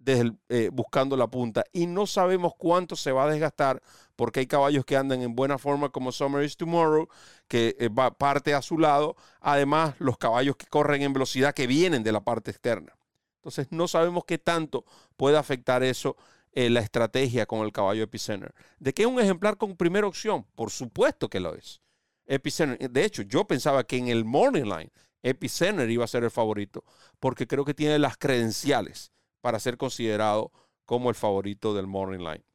eh, 0.05 0.69
buscando 0.71 1.15
la 1.15 1.27
punta 1.27 1.63
y 1.71 1.87
no 1.87 2.05
sabemos 2.07 2.53
cuánto 2.57 2.95
se 2.95 3.11
va 3.11 3.23
a 3.25 3.31
desgastar 3.31 3.81
porque 4.15 4.41
hay 4.41 4.47
caballos 4.47 4.85
que 4.85 4.97
andan 4.97 5.21
en 5.21 5.35
buena 5.35 5.57
forma 5.57 5.89
como 5.89 6.11
Summer 6.11 6.43
is 6.43 6.57
Tomorrow, 6.57 7.07
que 7.47 7.75
eh, 7.79 7.89
va, 7.89 8.11
parte 8.11 8.53
a 8.53 8.61
su 8.61 8.77
lado, 8.77 9.15
además 9.39 9.95
los 9.99 10.17
caballos 10.17 10.55
que 10.55 10.67
corren 10.67 11.01
en 11.01 11.13
velocidad 11.13 11.53
que 11.53 11.67
vienen 11.67 12.03
de 12.03 12.11
la 12.11 12.23
parte 12.23 12.51
externa. 12.51 12.95
Entonces 13.37 13.67
no 13.71 13.87
sabemos 13.87 14.23
qué 14.25 14.37
tanto 14.37 14.85
puede 15.17 15.37
afectar 15.37 15.83
eso 15.83 16.15
eh, 16.51 16.69
la 16.69 16.81
estrategia 16.81 17.45
con 17.45 17.65
el 17.65 17.71
caballo 17.71 18.03
Epicenter. 18.03 18.53
¿De 18.79 18.93
qué 18.93 19.03
es 19.03 19.07
un 19.07 19.19
ejemplar 19.19 19.57
con 19.57 19.75
primera 19.75 20.07
opción? 20.07 20.45
Por 20.55 20.69
supuesto 20.69 21.29
que 21.29 21.39
lo 21.39 21.55
es. 21.55 21.81
Epicenter. 22.25 22.89
De 22.89 23.03
hecho, 23.03 23.23
yo 23.23 23.45
pensaba 23.45 23.83
que 23.83 23.97
en 23.97 24.07
el 24.07 24.23
Morning 24.23 24.63
Line 24.63 24.91
Epicenter 25.23 25.89
iba 25.89 26.03
a 26.03 26.07
ser 26.07 26.23
el 26.23 26.31
favorito 26.31 26.83
porque 27.19 27.47
creo 27.47 27.65
que 27.65 27.73
tiene 27.73 27.97
las 27.97 28.17
credenciales 28.17 29.11
para 29.43 29.59
ser 29.59 29.77
considerado 29.77 30.53
como 30.85 31.09
el 31.09 31.15
favorito 31.15 31.73
del 31.73 31.85
Morning 31.85 32.19
Line. 32.19 32.45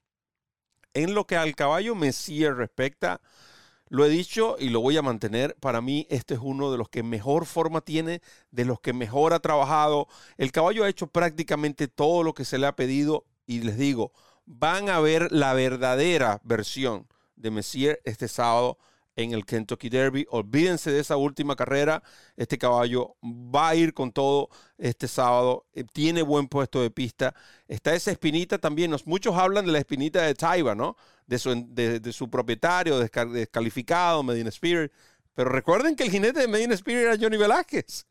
En 0.94 1.14
lo 1.14 1.26
que 1.26 1.36
al 1.36 1.54
caballo 1.54 1.94
Messier 1.94 2.54
respecta, 2.54 3.20
lo 3.90 4.06
he 4.06 4.08
dicho 4.08 4.56
y 4.58 4.70
lo 4.70 4.80
voy 4.80 4.96
a 4.96 5.02
mantener. 5.02 5.54
Para 5.60 5.82
mí, 5.82 6.06
este 6.08 6.32
es 6.32 6.40
uno 6.42 6.72
de 6.72 6.78
los 6.78 6.88
que 6.88 7.02
mejor 7.02 7.44
forma 7.44 7.82
tiene, 7.82 8.22
de 8.52 8.64
los 8.64 8.80
que 8.80 8.94
mejor 8.94 9.34
ha 9.34 9.40
trabajado. 9.40 10.08
El 10.38 10.50
caballo 10.50 10.82
ha 10.82 10.88
hecho 10.88 11.08
prácticamente 11.08 11.88
todo 11.88 12.22
lo 12.22 12.32
que 12.32 12.46
se 12.46 12.56
le 12.56 12.66
ha 12.66 12.74
pedido 12.74 13.26
y 13.46 13.60
les 13.60 13.76
digo, 13.76 14.12
van 14.46 14.88
a 14.88 14.98
ver 14.98 15.30
la 15.30 15.52
verdadera 15.52 16.40
versión 16.42 17.06
de 17.36 17.50
Messier 17.50 18.00
este 18.04 18.28
sábado 18.28 18.78
en 19.18 19.32
el 19.32 19.44
Kentucky 19.44 19.88
Derby. 19.88 20.26
Olvídense 20.30 20.92
de 20.92 21.00
esa 21.00 21.16
última 21.16 21.56
carrera. 21.56 22.02
Este 22.36 22.56
caballo 22.56 23.16
va 23.22 23.70
a 23.70 23.74
ir 23.74 23.92
con 23.92 24.12
todo 24.12 24.48
este 24.78 25.08
sábado. 25.08 25.66
Eh, 25.74 25.84
tiene 25.92 26.22
buen 26.22 26.46
puesto 26.46 26.80
de 26.80 26.90
pista. 26.90 27.34
Está 27.66 27.94
esa 27.94 28.12
espinita 28.12 28.58
también. 28.58 28.94
muchos 29.04 29.36
hablan 29.36 29.66
de 29.66 29.72
la 29.72 29.78
espinita 29.80 30.22
de 30.22 30.34
Taiba, 30.34 30.74
¿no? 30.76 30.96
De 31.26 31.38
su, 31.38 31.52
de, 31.68 32.12
su 32.12 32.30
propietario 32.30 32.98
descalificado, 32.98 34.22
Medina 34.22 34.50
Spirit. 34.50 34.92
Pero 35.34 35.50
recuerden 35.50 35.96
que 35.96 36.04
el 36.04 36.10
jinete 36.10 36.40
de 36.40 36.48
Medina 36.48 36.74
Spirit 36.74 37.00
era 37.00 37.16
Johnny 37.20 37.36
Velázquez. 37.36 38.06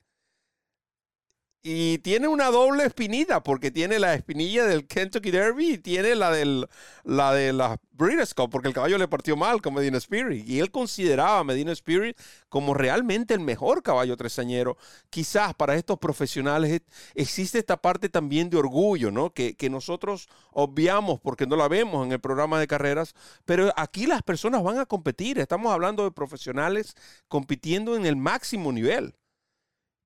Y 1.69 1.97
tiene 1.97 2.29
una 2.29 2.45
doble 2.45 2.85
espinita, 2.85 3.43
porque 3.43 3.71
tiene 3.71 3.99
la 3.99 4.13
espinilla 4.13 4.63
del 4.63 4.87
Kentucky 4.87 5.31
Derby 5.31 5.73
y 5.73 5.77
tiene 5.77 6.15
la, 6.15 6.31
del, 6.31 6.65
la 7.03 7.33
de 7.33 7.51
la 7.51 7.77
Breeders' 7.91 8.33
Cup, 8.33 8.49
porque 8.49 8.69
el 8.69 8.73
caballo 8.73 8.97
le 8.97 9.09
partió 9.09 9.35
mal 9.35 9.61
con 9.61 9.73
Medina 9.73 9.97
Spirit. 9.97 10.47
Y 10.47 10.61
él 10.61 10.71
consideraba 10.71 11.39
a 11.39 11.43
Medina 11.43 11.73
Spirit 11.73 12.17
como 12.47 12.73
realmente 12.73 13.33
el 13.33 13.41
mejor 13.41 13.83
caballo 13.83 14.15
tresañero. 14.15 14.77
Quizás 15.09 15.53
para 15.55 15.75
estos 15.75 15.99
profesionales 15.99 16.83
existe 17.15 17.59
esta 17.59 17.75
parte 17.75 18.07
también 18.07 18.49
de 18.49 18.55
orgullo, 18.55 19.11
¿no? 19.11 19.31
Que, 19.33 19.57
que 19.57 19.69
nosotros 19.69 20.29
obviamos 20.51 21.19
porque 21.19 21.47
no 21.47 21.57
la 21.57 21.67
vemos 21.67 22.05
en 22.05 22.13
el 22.13 22.21
programa 22.21 22.61
de 22.61 22.67
carreras. 22.67 23.13
Pero 23.43 23.73
aquí 23.75 24.07
las 24.07 24.23
personas 24.23 24.63
van 24.63 24.79
a 24.79 24.85
competir. 24.85 25.37
Estamos 25.37 25.73
hablando 25.73 26.05
de 26.05 26.11
profesionales 26.11 26.95
compitiendo 27.27 27.97
en 27.97 28.05
el 28.05 28.15
máximo 28.15 28.71
nivel. 28.71 29.15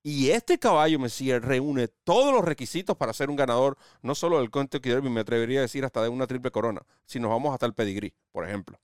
Y 0.04 0.32
este 0.32 0.58
caballo 0.58 0.98
Messier 0.98 1.44
reúne 1.44 1.88
todos 1.88 2.34
los 2.34 2.44
requisitos 2.44 2.98
para 2.98 3.14
ser 3.14 3.30
un 3.30 3.36
ganador, 3.36 3.78
no 4.02 4.16
solo 4.16 4.40
del 4.40 4.50
Kentucky 4.50 4.90
Derby, 4.90 5.10
me 5.10 5.22
atrevería 5.22 5.60
a 5.60 5.62
decir 5.64 5.86
hasta 5.86 6.02
de 6.02 6.10
una 6.10 6.26
triple 6.26 6.50
corona, 6.50 6.82
si 7.06 7.20
nos 7.20 7.30
vamos 7.30 7.54
hasta 7.54 7.68
el 7.68 7.74
pedigrí, 7.74 8.14
por 8.32 8.48
ejemplo. 8.48 8.80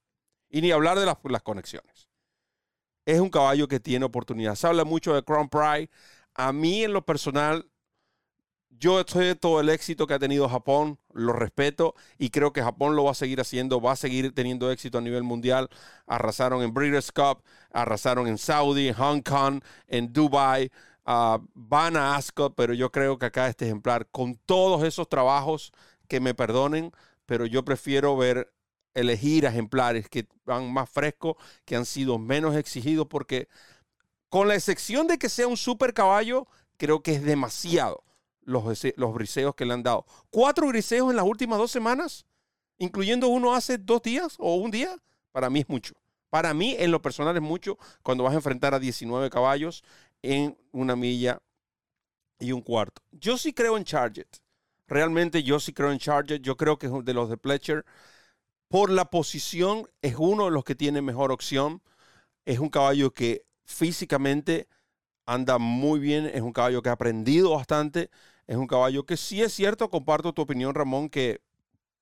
Y 0.49 0.61
ni 0.61 0.71
hablar 0.71 0.99
de 0.99 1.07
las, 1.07 1.17
las 1.23 1.41
conexiones. 1.41 2.07
Es 3.05 3.19
un 3.19 3.29
caballo 3.29 3.67
que 3.67 3.79
tiene 3.79 4.05
oportunidad. 4.05 4.55
Se 4.55 4.67
habla 4.67 4.83
mucho 4.83 5.13
de 5.15 5.23
Crown 5.23 5.49
Pride. 5.49 5.89
A 6.35 6.51
mí, 6.53 6.83
en 6.83 6.93
lo 6.93 7.05
personal, 7.05 7.65
yo 8.79 8.99
estoy 8.99 9.25
de 9.25 9.35
todo 9.35 9.59
el 9.59 9.69
éxito 9.69 10.05
que 10.05 10.13
ha 10.13 10.19
tenido 10.19 10.47
Japón, 10.47 10.99
lo 11.13 11.33
respeto 11.33 11.95
y 12.17 12.29
creo 12.29 12.53
que 12.53 12.61
Japón 12.61 12.95
lo 12.95 13.05
va 13.05 13.11
a 13.11 13.15
seguir 13.15 13.41
haciendo, 13.41 13.81
va 13.81 13.93
a 13.93 13.95
seguir 13.95 14.33
teniendo 14.35 14.71
éxito 14.71 14.99
a 14.99 15.01
nivel 15.01 15.23
mundial. 15.23 15.69
Arrasaron 16.05 16.61
en 16.61 16.73
Breeders' 16.73 17.11
Cup, 17.11 17.43
arrasaron 17.71 18.27
en 18.27 18.37
Saudi, 18.37 18.89
en 18.89 18.93
Hong 18.95 19.21
Kong, 19.21 19.61
en 19.87 20.13
Dubai, 20.13 20.69
van 21.53 21.95
a 21.95 22.15
Ascot, 22.15 22.53
pero 22.55 22.73
yo 22.73 22.91
creo 22.91 23.17
que 23.17 23.27
acá 23.27 23.47
este 23.47 23.65
ejemplar, 23.65 24.07
con 24.11 24.35
todos 24.35 24.83
esos 24.83 25.07
trabajos, 25.07 25.71
que 26.07 26.19
me 26.19 26.33
perdonen, 26.33 26.91
pero 27.25 27.45
yo 27.45 27.63
prefiero 27.63 28.17
ver, 28.17 28.53
elegir 28.93 29.45
ejemplares 29.45 30.09
que 30.09 30.27
van 30.45 30.71
más 30.71 30.89
frescos, 30.89 31.35
que 31.65 31.75
han 31.75 31.85
sido 31.85 32.17
menos 32.17 32.55
exigidos, 32.55 33.07
porque 33.07 33.47
con 34.29 34.47
la 34.47 34.55
excepción 34.55 35.07
de 35.07 35.17
que 35.17 35.29
sea 35.29 35.47
un 35.47 35.57
super 35.57 35.93
caballo, 35.93 36.47
creo 36.77 37.01
que 37.01 37.13
es 37.13 37.23
demasiado 37.23 38.03
los, 38.41 38.65
los 38.95 39.13
briseos 39.13 39.55
que 39.55 39.65
le 39.65 39.73
han 39.73 39.83
dado. 39.83 40.05
Cuatro 40.29 40.67
briseos 40.67 41.09
en 41.09 41.15
las 41.15 41.25
últimas 41.25 41.57
dos 41.59 41.71
semanas, 41.71 42.25
incluyendo 42.77 43.27
uno 43.29 43.55
hace 43.55 43.77
dos 43.77 44.01
días 44.01 44.35
o 44.39 44.55
un 44.55 44.71
día, 44.71 44.97
para 45.31 45.49
mí 45.49 45.61
es 45.61 45.69
mucho. 45.69 45.93
Para 46.29 46.53
mí, 46.53 46.75
en 46.77 46.91
lo 46.91 47.01
personal, 47.01 47.35
es 47.37 47.41
mucho 47.41 47.77
cuando 48.03 48.23
vas 48.23 48.33
a 48.33 48.37
enfrentar 48.37 48.73
a 48.73 48.79
19 48.79 49.29
caballos 49.29 49.83
en 50.27 50.57
una 50.71 50.95
milla 50.95 51.41
y 52.39 52.51
un 52.51 52.61
cuarto. 52.61 53.01
Yo 53.11 53.37
sí 53.37 53.53
creo 53.53 53.77
en 53.77 53.83
Charget. 53.83 54.27
Realmente 54.87 55.43
yo 55.43 55.59
sí 55.59 55.73
creo 55.73 55.91
en 55.91 55.99
Charget. 55.99 56.41
Yo 56.41 56.57
creo 56.57 56.77
que 56.77 56.87
de 56.87 57.13
los 57.13 57.29
de 57.29 57.37
Pletcher. 57.37 57.85
Por 58.67 58.89
la 58.89 59.05
posición 59.05 59.87
es 60.01 60.15
uno 60.17 60.45
de 60.45 60.51
los 60.51 60.63
que 60.63 60.75
tiene 60.75 61.01
mejor 61.01 61.31
opción. 61.31 61.81
Es 62.45 62.59
un 62.59 62.69
caballo 62.69 63.11
que 63.11 63.45
físicamente 63.63 64.67
anda 65.25 65.57
muy 65.57 65.99
bien. 65.99 66.25
Es 66.25 66.41
un 66.41 66.53
caballo 66.53 66.81
que 66.81 66.89
ha 66.89 66.93
aprendido 66.93 67.51
bastante. 67.51 68.09
Es 68.47 68.57
un 68.57 68.67
caballo 68.67 69.05
que 69.05 69.17
sí 69.17 69.41
es 69.41 69.53
cierto, 69.53 69.89
comparto 69.89 70.33
tu 70.33 70.41
opinión, 70.41 70.75
Ramón, 70.75 71.09
que 71.09 71.41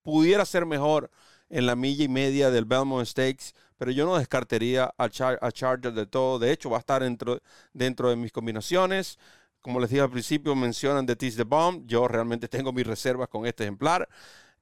pudiera 0.04 0.46
ser 0.46 0.66
mejor 0.66 1.12
en 1.56 1.66
la 1.66 1.76
milla 1.76 2.04
y 2.04 2.10
media 2.10 2.52
del 2.52 2.66
Belmont 2.66 3.08
Stakes 3.08 3.54
pero 3.78 3.92
yo 3.92 4.06
no 4.06 4.18
descartaría 4.18 4.94
a, 4.98 5.10
Charger 5.10 5.94
de 5.94 6.06
todo. 6.06 6.40
De 6.40 6.52
hecho, 6.52 6.70
va 6.70 6.78
a 6.78 6.80
estar 6.80 7.04
dentro, 7.04 7.42
dentro 7.74 8.10
de 8.10 8.16
mis 8.16 8.32
combinaciones. 8.32 9.20
Como 9.62 9.80
les 9.80 9.90
dije 9.90 10.02
al 10.02 10.12
principio, 10.12 10.56
mencionan 10.56 11.06
The 11.06 11.16
Tease 11.16 11.38
the 11.38 11.44
Bomb. 11.44 11.86
Yo 11.86 12.08
realmente 12.08 12.48
tengo 12.50 12.72
mis 12.72 12.88
reservas 12.88 13.28
con 13.30 13.46
este 13.46 13.64
ejemplar. 13.64 14.08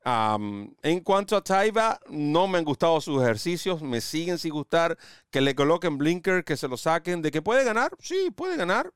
en 0.05 0.99
cuanto 1.03 1.37
a 1.37 1.43
Taiba, 1.43 1.99
no 2.09 2.47
me 2.47 2.57
han 2.57 2.65
gustado 2.65 2.99
sus 3.01 3.21
ejercicios, 3.21 3.81
me 3.81 4.01
siguen 4.01 4.37
sin 4.37 4.51
gustar 4.51 4.97
que 5.29 5.41
le 5.41 5.55
coloquen 5.55 5.97
blinker, 5.97 6.43
que 6.43 6.57
se 6.57 6.67
lo 6.67 6.77
saquen, 6.77 7.21
de 7.21 7.31
que 7.31 7.41
puede 7.41 7.63
ganar, 7.63 7.91
sí, 7.99 8.31
puede 8.35 8.57
ganar, 8.57 8.93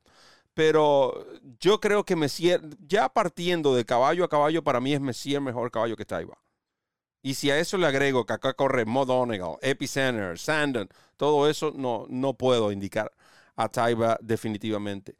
pero 0.54 1.26
yo 1.60 1.80
creo 1.80 2.04
que 2.04 2.16
Messier, 2.16 2.60
ya 2.86 3.08
partiendo 3.08 3.74
de 3.74 3.84
caballo 3.84 4.24
a 4.24 4.28
caballo, 4.28 4.62
para 4.64 4.80
mí 4.80 4.92
es 4.94 5.00
Messier 5.00 5.40
mejor 5.40 5.70
caballo 5.70 5.96
que 5.96 6.04
Taiba. 6.04 6.38
Y 7.22 7.34
si 7.34 7.50
a 7.50 7.58
eso 7.58 7.78
le 7.78 7.86
agrego 7.86 8.24
que 8.26 8.32
acá 8.32 8.54
corre 8.54 8.84
Modonegal, 8.84 9.56
Epicenter, 9.60 10.38
Sandon, 10.38 10.88
todo 11.16 11.48
eso 11.48 11.72
no, 11.74 12.06
no 12.08 12.34
puedo 12.34 12.70
indicar 12.72 13.12
a 13.56 13.68
Taiba 13.68 14.18
definitivamente. 14.22 15.16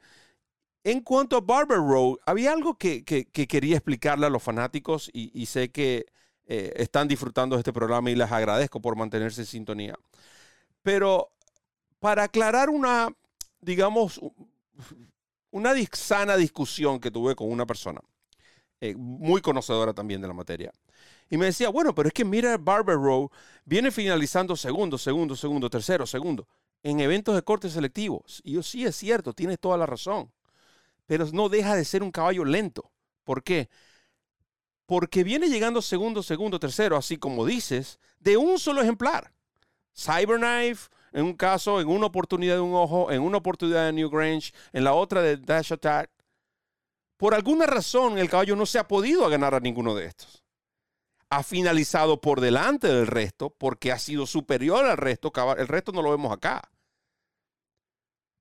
En 0.83 1.01
cuanto 1.01 1.37
a 1.37 1.41
Barber 1.41 1.77
Road, 1.77 2.17
había 2.25 2.53
algo 2.53 2.77
que, 2.77 3.03
quería 3.03 3.75
explicarle 3.75 4.25
a 4.25 4.29
los 4.29 4.41
fanáticos 4.41 5.09
y, 5.13 5.45
sé 5.45 5.71
que 5.71 6.05
eh, 6.45 6.73
están 6.77 7.07
disfrutando 7.07 7.55
de 7.55 7.59
este 7.61 7.73
programa 7.73 8.09
y 8.09 8.15
les 8.15 8.31
agradezco 8.31 8.81
por 8.81 8.95
mantenerse 8.95 9.41
en 9.41 9.47
sintonía. 9.47 9.95
Pero 10.81 11.31
para 11.99 12.23
aclarar 12.23 12.69
una, 12.69 13.09
digamos, 13.59 14.21
una 15.51 15.73
sana 15.91 16.37
discusión 16.37 16.99
que 16.99 17.11
tuve 17.11 17.35
con 17.35 17.51
una 17.51 17.65
persona, 17.65 18.01
eh, 18.79 18.95
muy 18.95 19.41
conocedora 19.41 19.93
también 19.93 20.21
de 20.21 20.27
la 20.29 20.33
materia. 20.33 20.71
Y 21.29 21.37
me 21.37 21.45
decía, 21.45 21.69
bueno, 21.69 21.93
pero 21.93 22.07
es 22.07 22.13
que 22.13 22.25
mira, 22.25 22.57
Barber 22.57 22.95
Row 22.95 23.29
viene 23.63 23.91
finalizando 23.91 24.55
segundo, 24.55 24.97
segundo, 24.97 25.35
segundo, 25.35 25.69
tercero, 25.69 26.07
segundo, 26.07 26.47
en 26.81 26.99
eventos 26.99 27.35
de 27.35 27.43
corte 27.43 27.69
selectivos. 27.69 28.41
Y 28.43 28.53
yo 28.53 28.63
sí 28.63 28.83
es 28.85 28.95
cierto, 28.95 29.33
tienes 29.33 29.59
toda 29.59 29.77
la 29.77 29.85
razón. 29.85 30.31
Pero 31.05 31.27
no 31.31 31.47
deja 31.47 31.75
de 31.75 31.85
ser 31.85 32.01
un 32.01 32.11
caballo 32.11 32.43
lento. 32.45 32.91
¿Por 33.23 33.43
qué? 33.43 33.69
Porque 34.87 35.23
viene 35.23 35.49
llegando 35.49 35.83
segundo, 35.83 36.23
segundo, 36.23 36.59
tercero, 36.59 36.97
así 36.97 37.17
como 37.17 37.45
dices, 37.45 37.99
de 38.19 38.35
un 38.37 38.57
solo 38.57 38.81
ejemplar. 38.81 39.31
Cyberknife, 39.95 40.89
en 41.11 41.25
un 41.25 41.33
caso, 41.35 41.79
en 41.79 41.89
una 41.89 42.07
oportunidad 42.07 42.55
de 42.55 42.61
un 42.61 42.73
ojo, 42.73 43.11
en 43.11 43.21
una 43.21 43.37
oportunidad 43.37 43.85
de 43.85 43.93
New 43.93 44.09
Grange, 44.09 44.51
en 44.73 44.83
la 44.83 44.93
otra 44.93 45.21
de 45.21 45.37
Dash 45.37 45.73
Attack. 45.73 46.09
Por 47.17 47.35
alguna 47.35 47.67
razón, 47.67 48.17
el 48.17 48.29
caballo 48.29 48.55
no 48.55 48.65
se 48.65 48.79
ha 48.79 48.87
podido 48.87 49.29
ganar 49.29 49.53
a 49.53 49.59
ninguno 49.59 49.93
de 49.93 50.05
estos 50.05 50.43
ha 51.29 51.43
finalizado 51.43 52.21
por 52.21 52.41
delante 52.41 52.87
del 52.87 53.07
resto 53.07 53.51
porque 53.51 53.91
ha 53.91 53.99
sido 53.99 54.25
superior 54.25 54.85
al 54.85 54.97
resto. 54.97 55.31
El 55.57 55.67
resto 55.67 55.91
no 55.91 56.01
lo 56.01 56.11
vemos 56.11 56.31
acá. 56.31 56.69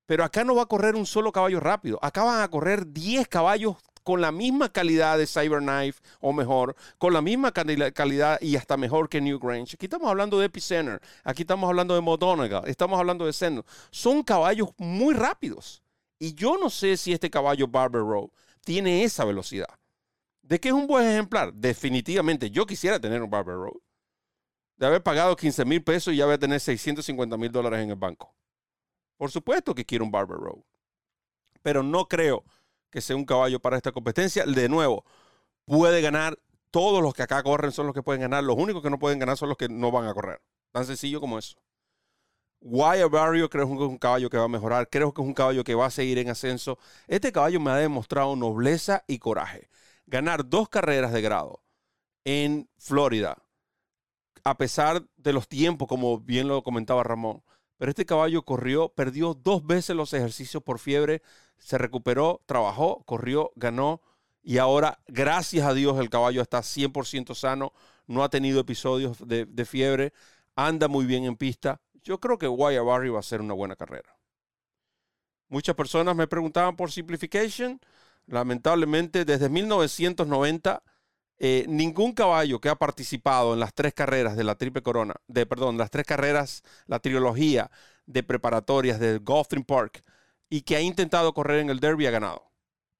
Pero 0.06 0.24
acá 0.24 0.42
no 0.42 0.54
va 0.54 0.62
a 0.62 0.66
correr 0.66 0.96
un 0.96 1.04
solo 1.04 1.32
caballo 1.32 1.60
rápido. 1.60 1.98
Acá 2.00 2.24
van 2.24 2.40
a 2.40 2.48
correr 2.48 2.92
10 2.92 3.28
caballos 3.28 3.76
con 4.02 4.22
la 4.22 4.32
misma 4.32 4.72
calidad 4.72 5.18
de 5.18 5.26
Cyberknife 5.26 6.00
o 6.20 6.32
mejor, 6.32 6.74
con 6.96 7.12
la 7.12 7.20
misma 7.20 7.52
calidad 7.52 8.40
y 8.40 8.56
hasta 8.56 8.78
mejor 8.78 9.10
que 9.10 9.20
New 9.20 9.38
Grange. 9.38 9.74
Aquí 9.74 9.84
estamos 9.84 10.08
hablando 10.08 10.38
de 10.38 10.46
Epicenter, 10.46 11.02
aquí 11.24 11.42
estamos 11.42 11.68
hablando 11.68 11.94
de 11.94 12.00
Modonegal, 12.00 12.66
estamos 12.68 12.98
hablando 12.98 13.26
de 13.26 13.34
Sendo. 13.34 13.66
Son 13.90 14.22
caballos 14.22 14.70
muy 14.78 15.12
rápidos. 15.14 15.82
Y 16.18 16.32
yo 16.32 16.56
no 16.56 16.70
sé 16.70 16.96
si 16.96 17.12
este 17.12 17.28
caballo 17.28 17.68
Barber 17.68 18.00
Road 18.00 18.30
tiene 18.64 19.04
esa 19.04 19.26
velocidad. 19.26 19.68
¿De 20.48 20.58
qué 20.58 20.68
es 20.68 20.74
un 20.74 20.86
buen 20.86 21.06
ejemplar? 21.06 21.52
Definitivamente, 21.52 22.50
yo 22.50 22.64
quisiera 22.64 22.98
tener 22.98 23.22
un 23.22 23.28
Barber 23.28 23.56
Road. 23.56 23.82
De 24.78 24.86
haber 24.86 25.02
pagado 25.02 25.36
15 25.36 25.66
mil 25.66 25.84
pesos 25.84 26.14
y 26.14 26.16
ya 26.16 26.24
voy 26.24 26.36
a 26.36 26.38
tener 26.38 26.58
650 26.58 27.36
mil 27.36 27.52
dólares 27.52 27.80
en 27.80 27.90
el 27.90 27.96
banco. 27.96 28.34
Por 29.18 29.30
supuesto 29.30 29.74
que 29.74 29.84
quiero 29.84 30.06
un 30.06 30.10
Barber 30.10 30.38
Road. 30.38 30.62
Pero 31.60 31.82
no 31.82 32.08
creo 32.08 32.44
que 32.90 33.02
sea 33.02 33.14
un 33.14 33.26
caballo 33.26 33.60
para 33.60 33.76
esta 33.76 33.92
competencia. 33.92 34.46
De 34.46 34.70
nuevo, 34.70 35.04
puede 35.66 36.00
ganar. 36.00 36.38
Todos 36.70 37.02
los 37.02 37.12
que 37.12 37.24
acá 37.24 37.42
corren 37.42 37.70
son 37.70 37.84
los 37.84 37.94
que 37.94 38.02
pueden 38.02 38.22
ganar. 38.22 38.42
Los 38.42 38.56
únicos 38.56 38.82
que 38.82 38.88
no 38.88 38.98
pueden 38.98 39.18
ganar 39.18 39.36
son 39.36 39.50
los 39.50 39.58
que 39.58 39.68
no 39.68 39.90
van 39.90 40.06
a 40.06 40.14
correr. 40.14 40.40
Tan 40.72 40.86
sencillo 40.86 41.20
como 41.20 41.38
eso. 41.38 41.58
Wire 42.60 43.04
Barrio 43.10 43.50
creo 43.50 43.66
que 43.66 43.74
es 43.74 43.80
un 43.80 43.98
caballo 43.98 44.30
que 44.30 44.38
va 44.38 44.44
a 44.44 44.48
mejorar. 44.48 44.88
Creo 44.88 45.12
que 45.12 45.20
es 45.20 45.28
un 45.28 45.34
caballo 45.34 45.62
que 45.62 45.74
va 45.74 45.84
a 45.84 45.90
seguir 45.90 46.16
en 46.16 46.30
ascenso. 46.30 46.78
Este 47.06 47.32
caballo 47.32 47.60
me 47.60 47.70
ha 47.70 47.76
demostrado 47.76 48.34
nobleza 48.34 49.04
y 49.06 49.18
coraje. 49.18 49.68
Ganar 50.08 50.48
dos 50.48 50.68
carreras 50.68 51.12
de 51.12 51.20
grado 51.22 51.62
en 52.24 52.68
Florida, 52.76 53.38
a 54.44 54.56
pesar 54.56 55.06
de 55.16 55.32
los 55.32 55.48
tiempos, 55.48 55.88
como 55.88 56.18
bien 56.18 56.48
lo 56.48 56.62
comentaba 56.62 57.02
Ramón. 57.02 57.42
Pero 57.76 57.90
este 57.90 58.06
caballo 58.06 58.42
corrió, 58.42 58.88
perdió 58.88 59.34
dos 59.34 59.64
veces 59.64 59.94
los 59.94 60.12
ejercicios 60.12 60.62
por 60.62 60.78
fiebre, 60.78 61.22
se 61.58 61.78
recuperó, 61.78 62.42
trabajó, 62.46 63.04
corrió, 63.04 63.52
ganó. 63.54 64.02
Y 64.42 64.58
ahora, 64.58 65.00
gracias 65.06 65.66
a 65.66 65.74
Dios, 65.74 65.98
el 65.98 66.10
caballo 66.10 66.42
está 66.42 66.62
100% 66.62 67.34
sano, 67.34 67.72
no 68.06 68.24
ha 68.24 68.30
tenido 68.30 68.60
episodios 68.60 69.26
de, 69.26 69.46
de 69.46 69.64
fiebre, 69.64 70.12
anda 70.56 70.88
muy 70.88 71.06
bien 71.06 71.24
en 71.24 71.36
pista 71.36 71.80
yo 72.08 72.18
creo 72.20 72.38
que 72.38 72.48
Barry 72.48 73.10
va 73.10 73.20
a 73.20 73.22
ser 73.22 73.42
una 73.42 73.52
buena 73.54 73.76
carrera. 73.76 74.16
Muchas 75.48 75.74
personas 75.74 76.16
me 76.16 76.26
preguntaban 76.26 76.74
por 76.74 76.90
Simplification. 76.90 77.80
Lamentablemente, 78.28 79.24
desde 79.24 79.48
1990, 79.48 80.82
eh, 81.38 81.64
ningún 81.68 82.12
caballo 82.12 82.60
que 82.60 82.68
ha 82.68 82.74
participado 82.74 83.54
en 83.54 83.60
las 83.60 83.72
tres 83.72 83.94
carreras 83.94 84.36
de 84.36 84.44
la 84.44 84.56
Triple 84.56 84.82
Corona, 84.82 85.14
de 85.28 85.46
perdón, 85.46 85.78
las 85.78 85.90
tres 85.90 86.04
carreras, 86.04 86.62
la 86.86 86.98
trilogía 86.98 87.70
de 88.06 88.22
preparatorias 88.22 89.00
del 89.00 89.20
Gulfstream 89.20 89.64
Park 89.64 90.02
y 90.50 90.62
que 90.62 90.76
ha 90.76 90.80
intentado 90.80 91.32
correr 91.32 91.60
en 91.60 91.70
el 91.70 91.80
Derby 91.80 92.06
ha 92.06 92.10
ganado. 92.10 92.50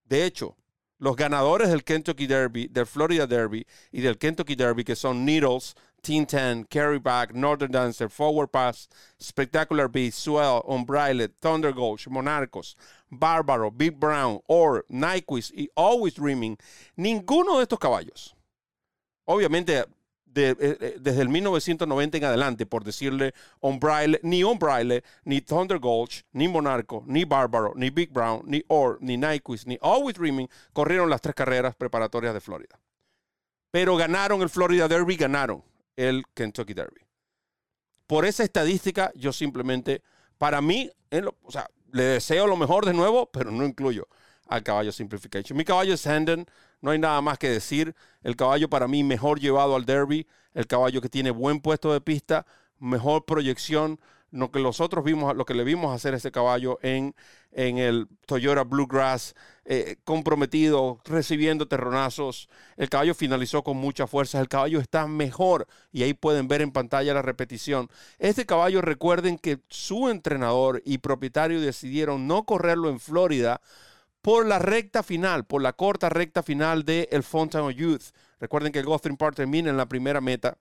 De 0.05 0.25
hecho, 0.25 0.57
los 0.99 1.17
ganadores 1.17 1.69
del 1.69 1.85
Kentucky 1.85 2.27
Derby, 2.27 2.69
del 2.69 2.87
Florida 2.87 3.27
Derby 3.27 3.67
y 3.93 4.01
del 4.01 4.19
Kentucky 4.19 4.55
Derby, 4.55 4.85
que 4.85 4.97
son 4.97 5.25
Needles, 5.25 5.75
Teen 6.03 6.27
Ten, 6.27 6.65
Carry 6.65 6.99
Back, 6.99 7.35
Northern 7.35 7.71
Dancer, 7.71 8.09
Forward 8.09 8.49
Pass, 8.49 8.89
Spectacular 9.19 9.89
Beast, 9.89 10.19
Swell, 10.19 10.65
Unbridled, 10.69 11.33
Thunder 11.41 11.73
Gulch, 11.73 12.09
Monarcos, 12.09 12.75
Bárbaro, 13.11 13.71
Big 13.71 13.99
Brown, 13.99 14.41
Or, 14.47 14.85
Nyquist 14.89 15.53
y 15.55 15.69
Always 15.75 16.15
Dreaming, 16.15 16.57
ninguno 16.97 17.59
de 17.59 17.63
estos 17.63 17.79
caballos, 17.79 18.35
obviamente 19.27 19.85
eh, 20.35 20.55
eh, 20.61 20.97
desde 21.01 21.23
el 21.23 21.29
1990 21.29 22.19
en 22.19 22.25
adelante, 22.25 22.67
por 22.67 22.85
decirle 22.85 23.35
ni 24.23 24.45
Unbridled, 24.45 25.03
ni 25.25 25.41
Thunder 25.41 25.79
Gulch, 25.79 26.25
ni 26.33 26.49
Monarco, 26.49 27.03
ni 27.07 27.25
Bárbaro, 27.25 27.73
ni 27.75 27.91
Big 27.91 28.13
Brown, 28.13 28.43
ni 28.45 28.63
Or, 28.69 28.99
ni 29.01 29.17
Nyquist, 29.17 29.67
ni 29.67 29.79
Always 29.81 30.17
Dreaming 30.17 30.49
corrieron 30.73 31.11
las 31.11 31.21
tres 31.21 31.35
carreras 31.35 31.75
preparatorias 31.75 32.35
de 32.35 32.41
Florida. 32.41 32.79
Pero 33.71 33.97
ganaron 33.97 34.43
el 34.43 34.49
Florida 34.49 34.87
Derby, 34.87 35.17
ganaron 35.17 35.65
el 35.99 36.23
Kentucky 36.33 36.75
Derby. 36.75 37.01
Por 38.07 38.25
esa 38.25 38.45
estadística, 38.45 39.11
yo 39.17 39.33
simplemente, 39.33 40.03
para 40.39 40.63
mí, 40.63 40.91
o 41.43 41.51
sea, 41.51 41.69
le 41.91 42.05
deseo 42.05 42.47
lo 42.47 42.57
mejor 42.57 42.87
de 42.87 42.95
nuevo, 42.95 43.27
pero 43.31 43.51
no 43.51 43.65
incluyo 43.65 44.07
al 44.47 44.63
caballo 44.63 44.93
Simplification. 44.93 45.57
Mi 45.59 45.65
caballo 45.65 45.95
es 45.95 46.07
Hendon, 46.07 46.47
no 46.81 46.93
hay 46.93 46.99
nada 46.99 47.21
más 47.21 47.39
que 47.39 47.51
decir. 47.51 47.95
El 48.23 48.37
caballo 48.37 48.71
para 48.71 48.87
mí 48.87 49.03
mejor 49.03 49.41
llevado 49.41 49.75
al 49.75 49.85
Derby, 49.85 50.27
el 50.55 50.67
caballo 50.69 51.01
que 51.01 51.09
tiene 51.09 51.33
buen 51.33 51.61
puesto 51.61 51.93
de 51.93 52.01
pista, 52.01 52.47
mejor 52.79 53.25
proyección, 53.25 54.01
lo 54.31 54.51
que 54.51 54.61
nosotros 54.61 55.05
vimos, 55.05 55.35
lo 55.37 55.45
que 55.45 55.55
le 55.55 55.65
vimos 55.65 55.95
hacer 55.95 56.15
a 56.15 56.19
ese 56.19 56.31
caballo 56.31 56.79
en, 56.83 57.15
en 57.51 57.79
el 57.79 58.09
Toyota 58.27 58.65
Bluegrass, 58.65 59.35
eh, 59.65 59.97
comprometido, 60.05 61.01
recibiendo 61.05 61.67
terronazos. 61.67 62.49
El 62.77 62.91
caballo 62.91 63.15
finalizó 63.15 63.63
con 63.63 63.77
mucha 63.77 64.07
fuerza. 64.07 64.41
El 64.41 64.49
caballo 64.49 64.81
está 64.81 65.07
mejor 65.07 65.67
y 65.93 66.03
ahí 66.03 66.15
pueden 66.15 66.49
ver 66.49 66.63
en 66.63 66.73
pantalla 66.73 67.15
la 67.15 67.23
repetición. 67.23 67.89
Este 68.19 68.47
caballo, 68.47 68.83
recuerden 68.83 69.39
que 69.39 69.61
su 69.69 70.09
entrenador 70.09 70.83
y 70.85 70.99
propietario 70.99 71.61
decidieron 71.61 72.27
no 72.27 72.45
correrlo 72.45 72.91
en 72.91 73.01
Florida 73.01 73.61
por 74.21 74.47
la 74.47 74.59
recta 74.59 75.03
final, 75.03 75.45
por 75.47 75.63
la 75.63 75.73
corta 75.73 76.09
recta 76.09 76.43
final 76.43 76.85
del 76.85 77.09
el 77.11 77.23
Fountain 77.23 77.71
Youth. 77.71 78.13
Recuerden 78.41 78.73
que 78.73 78.81
el 78.81 78.85
Gotham 78.85 79.17
Park 79.17 79.37
termina 79.37 79.71
en 79.71 79.77
la 79.77 79.87
primera 79.87 80.21
meta. 80.21 80.59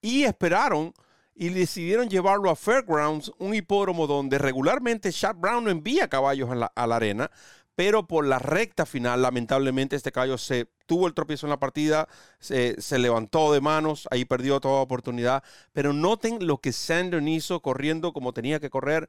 Y 0.00 0.24
esperaron 0.24 0.94
y 1.40 1.50
decidieron 1.50 2.08
llevarlo 2.08 2.50
a 2.50 2.56
Fairgrounds, 2.56 3.30
un 3.38 3.54
hipódromo 3.54 4.08
donde 4.08 4.38
regularmente 4.38 5.12
Chad 5.12 5.36
Brown 5.36 5.62
no 5.62 5.70
envía 5.70 6.08
caballos 6.08 6.50
a 6.50 6.86
la, 6.86 6.96
arena, 6.96 7.30
pero 7.76 8.08
por 8.08 8.26
la 8.26 8.40
recta 8.40 8.84
final, 8.84 9.22
lamentablemente, 9.22 9.94
este 9.94 10.10
caballo 10.10 10.36
se 10.36 10.68
tuvo 10.86 11.06
el 11.06 11.14
tropiezo 11.14 11.46
en 11.46 11.50
la 11.50 11.60
partida, 11.60 12.08
se, 12.40 12.74
levantó 12.98 13.52
de 13.52 13.60
manos, 13.60 14.08
ahí 14.10 14.24
perdió 14.24 14.58
toda 14.58 14.80
oportunidad. 14.80 15.44
Pero 15.72 15.92
noten 15.92 16.44
lo 16.44 16.58
que 16.58 16.72
Sanders 16.72 17.24
hizo 17.28 17.62
corriendo 17.62 18.12
como 18.12 18.32
tenía 18.32 18.58
que 18.58 18.68
correr. 18.68 19.08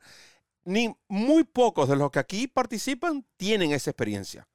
Ni 0.66 0.96
muy 1.08 1.46
pocos 1.46 1.90
de 1.90 1.96
los 1.96 2.12
que 2.12 2.20
aquí 2.20 2.48
participan 2.48 3.26
tienen 3.38 3.72
esa 3.72 3.90
experiencia. 3.90 4.48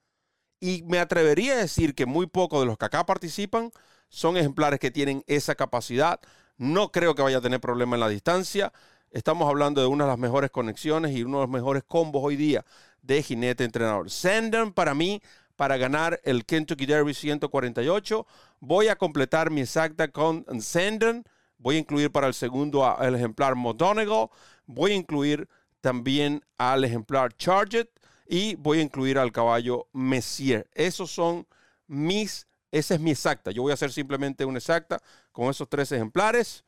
Y 0.61 0.85
me 0.85 1.01
atrevería 1.01 1.55
a 1.55 1.57
decir 1.57 1.97
que 1.97 2.07
muy 2.07 2.29
pocos 2.29 2.61
de 2.61 2.67
los 2.67 2.79
que 2.79 2.85
acá 2.85 3.05
participan 3.05 3.73
son 4.11 4.37
ejemplares 4.37 4.79
que 4.79 4.93
tienen 4.93 5.25
esa 5.27 5.57
capacidad. 5.57 6.21
No 6.57 6.93
creo 6.93 7.15
que 7.15 7.23
vaya 7.23 7.39
a 7.39 7.41
tener 7.41 7.61
problema 7.61 7.97
en 7.97 8.01
la 8.01 8.09
distancia. 8.09 8.73
Estamos 9.11 9.49
hablando 9.49 9.81
de 9.81 9.87
una 9.89 10.05
de 10.05 10.11
las 10.11 10.19
mejores 10.19 10.51
conexiones 10.51 11.13
y 11.13 11.25
uno 11.25 11.39
de 11.39 11.45
los 11.45 11.51
mejores 11.51 11.83
combos 11.83 12.23
hoy 12.25 12.37
día 12.37 12.65
de 13.03 13.23
jinete 13.23 13.65
entrenador. 13.65 14.11
Senden 14.11 14.73
para 14.73 14.95
mí 14.95 15.21
para 15.57 15.77
ganar 15.77 16.21
el 16.25 16.45
Kentucky 16.45 16.87
Derby 16.87 17.15
148. 17.15 18.27
Voy 18.61 18.89
a 18.89 18.97
completar 18.97 19.51
mi 19.51 19.63
exacta 19.63 20.09
con 20.09 20.45
Senden. 20.61 21.25
Voy 21.59 21.77
a 21.77 21.81
incluir 21.81 22.11
para 22.11 22.29
el 22.29 22.35
segundo 22.35 22.97
el 23.01 23.15
ejemplar 23.15 23.57
McDonagall. 23.57 24.29
Voy 24.67 24.93
a 24.93 24.97
incluir 24.97 25.49
también 25.81 26.45
al 26.57 26.85
ejemplar 26.85 27.37
Charget 27.37 27.91
y 28.27 28.55
voy 28.57 28.79
a 28.79 28.83
incluir 28.83 29.19
al 29.19 29.33
caballo 29.33 29.89
Messier. 29.93 30.69
Esos 30.73 31.11
son 31.11 31.47
mis 31.87 32.47
esa 32.75 32.95
es 32.95 33.01
mi 33.01 33.13
exacta. 33.13 33.53
Yo 33.53 33.63
voy 33.63 33.71
a 33.71 33.75
hacer 33.75 33.93
simplemente 33.93 34.45
una 34.45 34.59
exacta 34.59 35.01
con 35.31 35.49
esos 35.49 35.69
tres 35.69 35.93
ejemplares. 35.93 36.65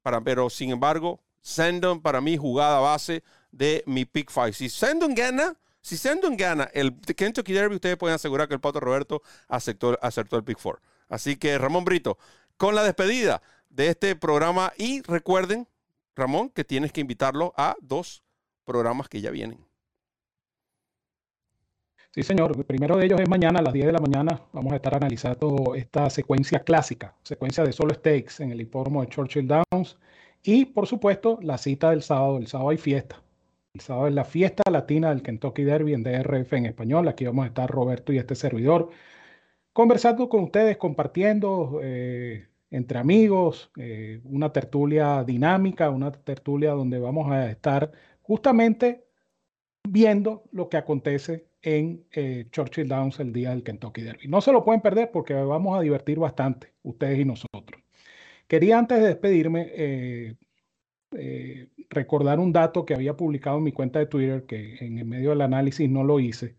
Para, 0.00 0.20
pero 0.22 0.48
sin 0.48 0.70
embargo, 0.70 1.20
Sendon 1.42 2.00
para 2.00 2.22
mí 2.22 2.38
jugada 2.38 2.80
base 2.80 3.22
de 3.50 3.84
mi 3.86 4.06
pick 4.06 4.30
five. 4.30 4.54
Si 4.54 4.70
Sendon 4.70 5.14
gana, 5.14 5.54
si 5.82 5.98
Sendon 5.98 6.38
gana 6.38 6.70
el 6.72 6.98
Kentucky 7.00 7.52
Derby, 7.52 7.74
ustedes 7.74 7.98
pueden 7.98 8.14
asegurar 8.14 8.48
que 8.48 8.54
el 8.54 8.60
Pato 8.60 8.80
Roberto 8.80 9.22
aceptó, 9.46 9.98
acertó 10.00 10.38
el 10.38 10.44
pick 10.44 10.58
four. 10.58 10.80
Así 11.10 11.36
que 11.36 11.58
Ramón 11.58 11.84
Brito, 11.84 12.16
con 12.56 12.74
la 12.74 12.82
despedida 12.82 13.42
de 13.68 13.88
este 13.88 14.16
programa 14.16 14.72
y 14.78 15.02
recuerden, 15.02 15.68
Ramón, 16.16 16.48
que 16.48 16.64
tienes 16.64 16.92
que 16.92 17.02
invitarlo 17.02 17.52
a 17.58 17.76
dos 17.82 18.22
programas 18.64 19.08
que 19.10 19.20
ya 19.20 19.30
vienen. 19.30 19.66
Sí, 22.14 22.22
señor. 22.22 22.52
El 22.58 22.64
primero 22.64 22.96
de 22.96 23.06
ellos 23.06 23.20
es 23.20 23.28
mañana 23.28 23.60
a 23.60 23.62
las 23.62 23.72
10 23.72 23.86
de 23.86 23.92
la 23.92 23.98
mañana. 23.98 24.42
Vamos 24.52 24.72
a 24.74 24.76
estar 24.76 24.94
analizando 24.94 25.74
esta 25.74 26.10
secuencia 26.10 26.58
clásica, 26.60 27.14
secuencia 27.22 27.64
de 27.64 27.72
solo 27.72 27.94
stakes 27.94 28.42
en 28.42 28.50
el 28.52 28.60
hipódromo 28.60 29.00
de 29.00 29.08
Churchill 29.08 29.48
Downs. 29.48 29.98
Y, 30.42 30.66
por 30.66 30.86
supuesto, 30.86 31.38
la 31.42 31.56
cita 31.56 31.90
del 31.90 32.02
sábado. 32.02 32.36
El 32.36 32.48
sábado 32.48 32.70
hay 32.70 32.76
fiesta. 32.76 33.22
El 33.72 33.80
sábado 33.80 34.08
es 34.08 34.14
la 34.14 34.26
fiesta 34.26 34.62
latina 34.70 35.08
del 35.08 35.22
Kentucky 35.22 35.64
Derby 35.64 35.94
en 35.94 36.02
DRF 36.02 36.52
en 36.52 36.66
español. 36.66 37.08
Aquí 37.08 37.24
vamos 37.24 37.44
a 37.44 37.48
estar 37.48 37.70
Roberto 37.70 38.12
y 38.12 38.18
este 38.18 38.34
servidor 38.34 38.90
conversando 39.72 40.28
con 40.28 40.44
ustedes, 40.44 40.76
compartiendo 40.76 41.80
eh, 41.82 42.46
entre 42.70 42.98
amigos, 42.98 43.70
eh, 43.78 44.20
una 44.24 44.52
tertulia 44.52 45.24
dinámica, 45.24 45.88
una 45.90 46.12
tertulia 46.12 46.72
donde 46.72 46.98
vamos 46.98 47.30
a 47.32 47.50
estar 47.50 47.92
justamente 48.22 49.06
viendo 49.88 50.44
lo 50.52 50.68
que 50.68 50.76
acontece 50.76 51.51
en 51.62 52.04
eh, 52.12 52.46
Churchill 52.50 52.88
Downs 52.88 53.20
el 53.20 53.32
día 53.32 53.50
del 53.50 53.62
Kentucky 53.62 54.02
Derby. 54.02 54.28
No 54.28 54.40
se 54.40 54.52
lo 54.52 54.64
pueden 54.64 54.80
perder 54.80 55.10
porque 55.12 55.34
vamos 55.34 55.78
a 55.78 55.80
divertir 55.80 56.18
bastante, 56.18 56.72
ustedes 56.82 57.20
y 57.20 57.24
nosotros. 57.24 57.80
Quería 58.48 58.78
antes 58.78 59.00
de 59.00 59.06
despedirme 59.06 59.70
eh, 59.74 60.34
eh, 61.12 61.68
recordar 61.88 62.40
un 62.40 62.52
dato 62.52 62.84
que 62.84 62.94
había 62.94 63.16
publicado 63.16 63.58
en 63.58 63.64
mi 63.64 63.72
cuenta 63.72 63.98
de 63.98 64.06
Twitter, 64.06 64.44
que 64.44 64.76
en 64.84 64.98
el 64.98 65.04
medio 65.06 65.30
del 65.30 65.42
análisis 65.42 65.88
no 65.88 66.04
lo 66.04 66.20
hice, 66.20 66.56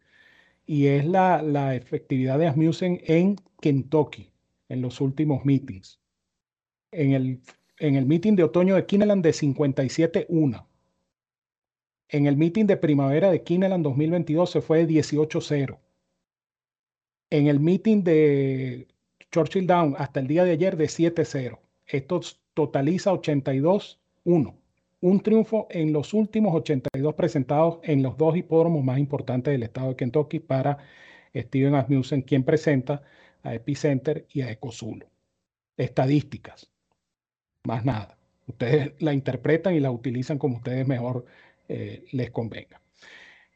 y 0.66 0.88
es 0.88 1.06
la, 1.06 1.76
efectividad 1.76 2.40
de 2.40 2.48
Asmussen 2.48 3.02
en 3.06 3.36
Kentucky 3.62 4.32
en 4.70 4.82
los 4.82 5.02
últimos 5.02 5.46
meetings. 5.46 6.00
En 6.92 7.12
el, 7.12 7.42
en 7.80 7.96
el 7.96 8.06
meeting 8.06 8.36
de 8.36 8.44
otoño 8.44 8.76
de 8.76 8.86
Kineland 8.86 9.24
de 9.24 9.32
57-1 9.32 10.66
en 12.14 12.28
el 12.28 12.38
meeting 12.38 12.66
de 12.68 12.78
primavera 12.78 13.32
de 13.32 13.42
Kineland 13.42 13.84
2022 13.84 14.52
se 14.52 14.62
fue 14.62 14.86
de 14.86 14.94
18-0. 14.94 15.80
En 17.32 17.48
el 17.48 17.60
meeting 17.60 18.04
de 18.04 18.88
Churchill 19.32 19.66
Down 19.66 19.96
hasta 19.98 20.20
el 20.20 20.28
día 20.28 20.44
de 20.44 20.52
ayer 20.52 20.78
de 20.78 20.86
7-0. 20.86 21.58
Esto 21.88 22.22
totaliza 22.54 23.12
82-1. 23.12 23.98
un 25.02 25.20
triunfo 25.22 25.68
en 25.72 25.92
los 25.92 26.14
últimos 26.14 26.54
82 26.54 27.16
presentados 27.16 27.80
en 27.82 28.04
los 28.04 28.16
dos 28.16 28.38
hipódromos 28.38 28.84
más 28.84 29.00
importantes 29.00 29.52
del 29.52 29.64
estado 29.64 29.90
de 29.90 29.96
Kentucky 29.96 30.40
para 30.40 30.78
Steven 31.36 31.74
Asmussen, 31.74 32.22
quien 32.22 32.44
presenta 32.44 33.02
a 33.42 33.56
Epicenter 33.56 34.28
y 34.32 34.42
a 34.42 34.52
Ecosul. 34.52 35.04
Estadísticas, 35.78 36.70
más 37.64 37.84
nada. 37.84 38.20
Ustedes 38.46 38.94
la 39.00 39.14
interpretan 39.14 39.74
y 39.74 39.80
la 39.80 39.90
utilizan 39.90 40.38
como 40.38 40.58
ustedes 40.58 40.88
mejor 40.88 41.26
eh, 41.68 42.06
les 42.12 42.32
convenga. 42.32 42.82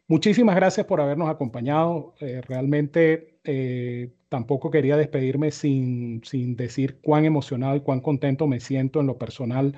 Muchísimas 0.07 0.55
gracias 0.55 0.85
por 0.85 1.01
habernos 1.01 1.29
acompañado. 1.29 2.13
Eh, 2.21 2.41
realmente 2.41 3.39
eh, 3.43 4.11
tampoco 4.29 4.71
quería 4.71 4.95
despedirme 4.95 5.51
sin, 5.51 6.23
sin 6.23 6.55
decir 6.55 6.99
cuán 7.01 7.25
emocionado 7.25 7.75
y 7.75 7.81
cuán 7.81 7.99
contento 7.99 8.47
me 8.47 8.59
siento 8.59 9.01
en 9.01 9.07
lo 9.07 9.17
personal 9.17 9.75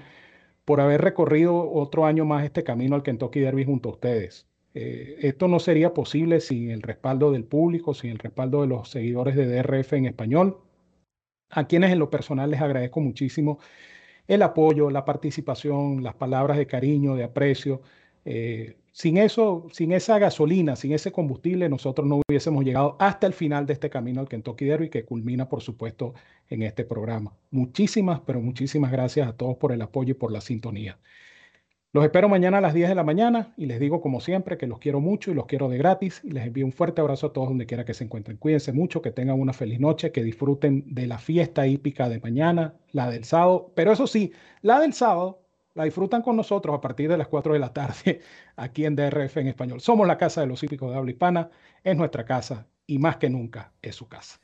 por 0.66 0.82
haber 0.82 1.02
recorrido 1.02 1.72
otro 1.72 2.06
año 2.06 2.26
más 2.26 2.44
este 2.46 2.64
camino 2.64 2.96
al 2.96 3.04
Kentucky 3.04 3.40
Derby 3.40 3.66
junto 3.66 3.90
a 3.90 3.94
ustedes. 3.94 4.48
esto 4.74 5.48
no 5.48 5.60
sería 5.60 5.94
posible 5.94 6.40
sin 6.42 6.70
el 6.72 6.82
respaldo 6.84 7.32
del 7.32 7.44
público, 7.44 7.94
sin 7.94 8.12
el 8.12 8.20
respaldo 8.20 8.62
de 8.62 8.68
los 8.68 8.90
seguidores 8.90 9.36
de 9.36 9.48
DRF 9.48 9.94
en 9.94 10.06
español, 10.06 10.60
a 11.50 11.68
quienes 11.68 11.92
en 11.92 12.00
lo 12.00 12.10
personal 12.10 12.52
les 12.52 12.62
agradezco 12.62 13.00
muchísimo 13.02 13.60
el 14.30 14.44
apoyo, 14.44 14.92
la 14.92 15.06
participación, 15.06 16.04
las 16.04 16.14
palabras 16.16 16.58
de 16.58 16.68
cariño, 16.68 17.16
de 17.16 17.24
aprecio. 17.24 17.82
Eh, 18.26 18.78
sin 18.92 19.18
eso, 19.18 19.68
sin 19.72 19.92
esa 19.94 20.20
gasolina, 20.20 20.76
sin 20.76 20.92
ese 20.94 21.12
combustible, 21.12 21.70
nosotros 21.70 22.08
no 22.08 22.22
hubiésemos 22.28 22.66
llegado 22.66 22.98
hasta 23.00 23.28
el 23.28 23.34
final 23.34 23.66
de 23.66 23.74
este 23.74 23.90
camino 23.90 24.20
al 24.20 24.28
Kentucky 24.28 24.66
Derby 24.66 24.90
que 24.90 25.06
culmina, 25.06 25.48
por 25.48 25.62
supuesto, 25.62 26.14
en 26.50 26.64
este 26.64 26.84
programa. 26.84 27.34
Muchísimas, 27.52 28.20
pero 28.22 28.42
muchísimas 28.42 28.92
gracias 28.92 29.28
a 29.28 29.34
todos 29.34 29.58
por 29.58 29.72
el 29.72 29.82
apoyo 29.82 30.12
y 30.12 30.16
por 30.16 30.32
la 30.32 30.42
sintonía. 30.42 31.00
Los 31.92 32.04
espero 32.04 32.30
mañana 32.30 32.60
a 32.60 32.62
las 32.62 32.76
10 32.76 32.90
de 32.90 32.94
la 32.94 33.04
mañana 33.04 33.52
y 33.58 33.66
les 33.66 33.80
digo 33.80 34.00
como 34.00 34.22
siempre 34.22 34.60
que 34.60 34.68
los 34.68 34.78
quiero 34.78 35.00
mucho 35.00 35.32
y 35.32 35.34
los 35.34 35.48
quiero 35.48 35.70
de 35.70 35.80
gratis 35.80 36.22
y 36.24 36.30
les 36.30 36.46
envío 36.46 36.64
un 36.64 36.72
fuerte 36.72 37.02
abrazo 37.02 37.28
a 37.28 37.34
todos 37.34 37.48
donde 37.48 37.66
quiera 37.66 37.84
que 37.84 37.96
se 37.96 38.04
encuentren. 38.04 38.38
Cuídense 38.38 38.74
mucho, 38.74 39.02
que 39.02 39.12
tengan 39.12 39.40
una 39.40 39.54
feliz 39.54 39.80
noche, 39.80 40.12
que 40.12 40.24
disfruten 40.24 40.84
de 40.94 41.08
la 41.08 41.18
fiesta 41.18 41.66
hípica 41.66 42.08
de 42.08 42.20
mañana, 42.20 42.76
la 42.92 43.10
del 43.10 43.24
sábado, 43.24 43.72
pero 43.76 43.92
eso 43.92 44.06
sí, 44.06 44.34
la 44.62 44.80
del 44.80 44.94
sábado 44.94 45.42
la 45.80 45.86
disfrutan 45.86 46.22
con 46.22 46.36
nosotros 46.36 46.76
a 46.76 46.82
partir 46.82 47.10
de 47.10 47.18
las 47.18 47.30
4 47.30 47.54
de 47.54 47.60
la 47.60 47.72
tarde 47.72 48.22
aquí 48.58 48.84
en 48.84 48.98
DRF 48.98 49.38
en 49.38 49.48
español. 49.48 49.80
Somos 49.80 50.06
la 50.06 50.18
casa 50.18 50.42
de 50.42 50.48
los 50.48 50.62
hípicos 50.62 50.92
de 50.92 50.98
habla 50.98 51.12
hispana, 51.12 51.50
es 51.82 51.96
nuestra 51.96 52.26
casa 52.26 52.68
y 52.86 53.00
más 53.00 53.16
que 53.16 53.30
nunca 53.30 53.72
es 53.82 53.96
su 53.96 54.10
casa. 54.10 54.42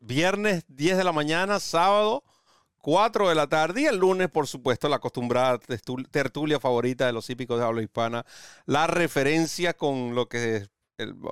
Viernes 0.00 0.64
10 0.68 0.96
de 0.96 1.04
la 1.04 1.12
mañana, 1.12 1.60
sábado 1.60 2.24
4 2.78 3.28
de 3.28 3.34
la 3.34 3.48
tarde 3.48 3.82
y 3.82 3.84
el 3.84 3.98
lunes, 3.98 4.30
por 4.30 4.46
supuesto, 4.46 4.88
la 4.88 4.96
acostumbrada 4.96 5.58
tertulia 6.10 6.58
favorita 6.58 7.04
de 7.04 7.12
los 7.12 7.28
hípicos 7.28 7.58
de 7.58 7.66
habla 7.66 7.82
hispana, 7.82 8.24
la 8.64 8.86
referencia 8.86 9.74
con 9.74 10.14
lo 10.14 10.30
que 10.30 10.68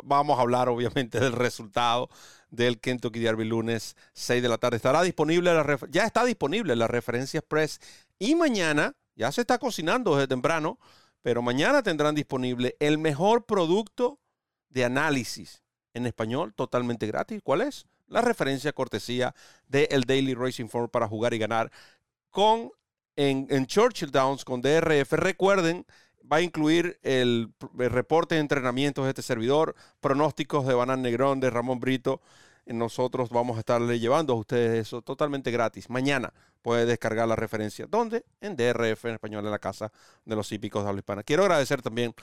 vamos 0.04 0.38
a 0.38 0.42
hablar, 0.42 0.68
obviamente, 0.68 1.18
del 1.18 1.32
resultado 1.32 2.10
del 2.50 2.78
Kentucky 2.78 3.20
Derby 3.20 3.46
lunes 3.46 3.96
6 4.12 4.42
de 4.42 4.48
la 4.50 4.58
tarde. 4.58 4.76
Estará 4.76 5.00
disponible, 5.00 5.54
la 5.54 5.78
ya 5.88 6.04
está 6.04 6.26
disponible 6.26 6.76
la 6.76 6.88
referencia 6.88 7.38
express 7.38 7.80
y 8.18 8.34
mañana, 8.34 8.94
ya 9.20 9.32
se 9.32 9.42
está 9.42 9.58
cocinando 9.58 10.16
desde 10.16 10.28
temprano, 10.28 10.78
pero 11.22 11.42
mañana 11.42 11.82
tendrán 11.82 12.14
disponible 12.14 12.76
el 12.80 12.98
mejor 12.98 13.44
producto 13.44 14.18
de 14.68 14.84
análisis 14.84 15.62
en 15.94 16.06
español 16.06 16.54
totalmente 16.54 17.06
gratis. 17.06 17.40
¿Cuál 17.42 17.60
es? 17.62 17.86
la 18.10 18.20
referencia 18.20 18.72
cortesía 18.72 19.34
de 19.68 19.88
el 19.90 20.04
Daily 20.04 20.34
Racing 20.34 20.66
Form 20.68 20.88
para 20.88 21.08
jugar 21.08 21.32
y 21.32 21.38
ganar 21.38 21.70
con 22.30 22.70
en, 23.16 23.66
Churchill 23.66 24.10
Downs 24.10 24.44
con 24.44 24.60
DRF. 24.60 25.12
Recuerden, 25.12 25.86
va 26.30 26.38
a 26.38 26.42
incluir 26.42 26.98
el, 27.02 27.52
reporte 27.76 28.34
de 28.34 28.40
entrenamientos 28.40 29.04
de 29.04 29.10
este 29.10 29.22
servidor, 29.22 29.74
pronósticos 30.00 30.66
de 30.66 30.74
Banán 30.74 31.02
Negrón, 31.02 31.40
de 31.40 31.50
Ramón 31.50 31.80
Brito. 31.80 32.20
Nosotros 32.66 33.30
vamos 33.30 33.56
a 33.56 33.60
estarle 33.60 33.98
llevando 33.98 34.32
a 34.32 34.36
ustedes 34.36 34.86
eso 34.86 35.02
totalmente 35.02 35.50
gratis. 35.50 35.90
Mañana 35.90 36.32
puede 36.62 36.86
descargar 36.86 37.26
la 37.26 37.36
referencia. 37.36 37.86
¿Dónde? 37.86 38.24
En 38.40 38.56
DRF, 38.56 39.06
en 39.06 39.14
español, 39.14 39.44
en 39.44 39.50
la 39.50 39.58
casa 39.58 39.90
de 40.24 40.36
los 40.36 40.50
hípicos 40.52 40.82
de 40.82 40.88
habla 40.88 41.00
hispana. 41.00 41.22
Quiero 41.22 41.42
agradecer 41.42 41.82
también 41.82 42.14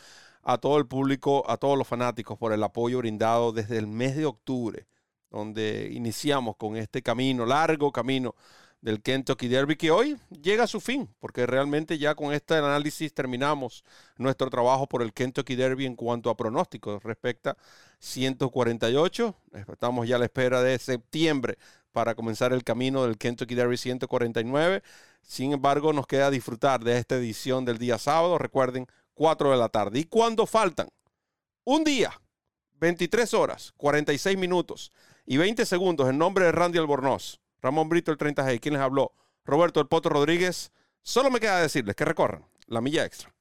a 0.43 0.57
todo 0.57 0.77
el 0.77 0.87
público, 0.87 1.49
a 1.49 1.57
todos 1.57 1.77
los 1.77 1.87
fanáticos 1.87 2.37
por 2.37 2.53
el 2.53 2.63
apoyo 2.63 2.99
brindado 2.99 3.51
desde 3.51 3.77
el 3.77 3.87
mes 3.87 4.15
de 4.15 4.25
octubre 4.25 4.87
donde 5.29 5.89
iniciamos 5.91 6.55
con 6.55 6.77
este 6.77 7.01
camino, 7.01 7.45
largo 7.45 7.91
camino 7.91 8.35
del 8.81 9.01
Kentucky 9.01 9.47
Derby, 9.47 9.75
que 9.75 9.91
hoy 9.91 10.17
llega 10.29 10.63
a 10.63 10.67
su 10.67 10.79
fin, 10.79 11.09
porque 11.19 11.45
realmente 11.45 11.97
ya 11.97 12.15
con 12.15 12.33
este 12.33 12.55
análisis 12.55 13.13
terminamos 13.13 13.83
nuestro 14.17 14.49
trabajo 14.49 14.87
por 14.87 15.01
el 15.01 15.13
Kentucky 15.13 15.55
Derby 15.55 15.85
en 15.85 15.95
cuanto 15.95 16.29
a 16.29 16.37
pronósticos. 16.37 17.03
Respecta 17.03 17.57
148, 17.99 19.35
estamos 19.67 20.07
ya 20.07 20.17
a 20.17 20.19
la 20.19 20.25
espera 20.25 20.61
de 20.61 20.77
septiembre 20.77 21.57
para 21.91 22.13
comenzar 22.15 22.53
el 22.53 22.63
camino 22.63 23.03
del 23.03 23.17
Kentucky 23.17 23.55
Derby 23.55 23.77
149. 23.77 24.83
Sin 25.21 25.53
embargo, 25.53 25.93
nos 25.93 26.05
queda 26.05 26.29
disfrutar 26.29 26.83
de 26.83 26.97
esta 26.97 27.15
edición 27.15 27.65
del 27.65 27.79
día 27.79 27.97
sábado, 27.97 28.37
recuerden, 28.37 28.87
4 29.15 29.51
de 29.51 29.57
la 29.57 29.69
tarde. 29.69 29.99
Y 29.99 30.03
cuando 30.03 30.45
faltan 30.45 30.87
un 31.63 31.83
día, 31.83 32.21
23 32.79 33.33
horas, 33.33 33.73
46 33.77 34.37
minutos 34.37 34.91
y 35.25 35.37
20 35.37 35.65
segundos 35.65 36.07
en 36.09 36.19
nombre 36.19 36.45
de 36.45 36.51
Randy 36.51 36.77
Albornoz, 36.77 37.41
Ramón 37.61 37.89
Brito 37.89 38.11
el 38.11 38.17
30G, 38.17 38.59
quien 38.59 38.73
les 38.73 38.83
habló, 38.83 39.13
Roberto 39.45 39.79
El 39.79 39.87
Poto 39.87 40.09
Rodríguez. 40.09 40.71
Solo 41.01 41.31
me 41.31 41.39
queda 41.39 41.61
decirles 41.61 41.95
que 41.95 42.05
recorran 42.05 42.45
la 42.67 42.81
milla 42.81 43.05
extra. 43.05 43.33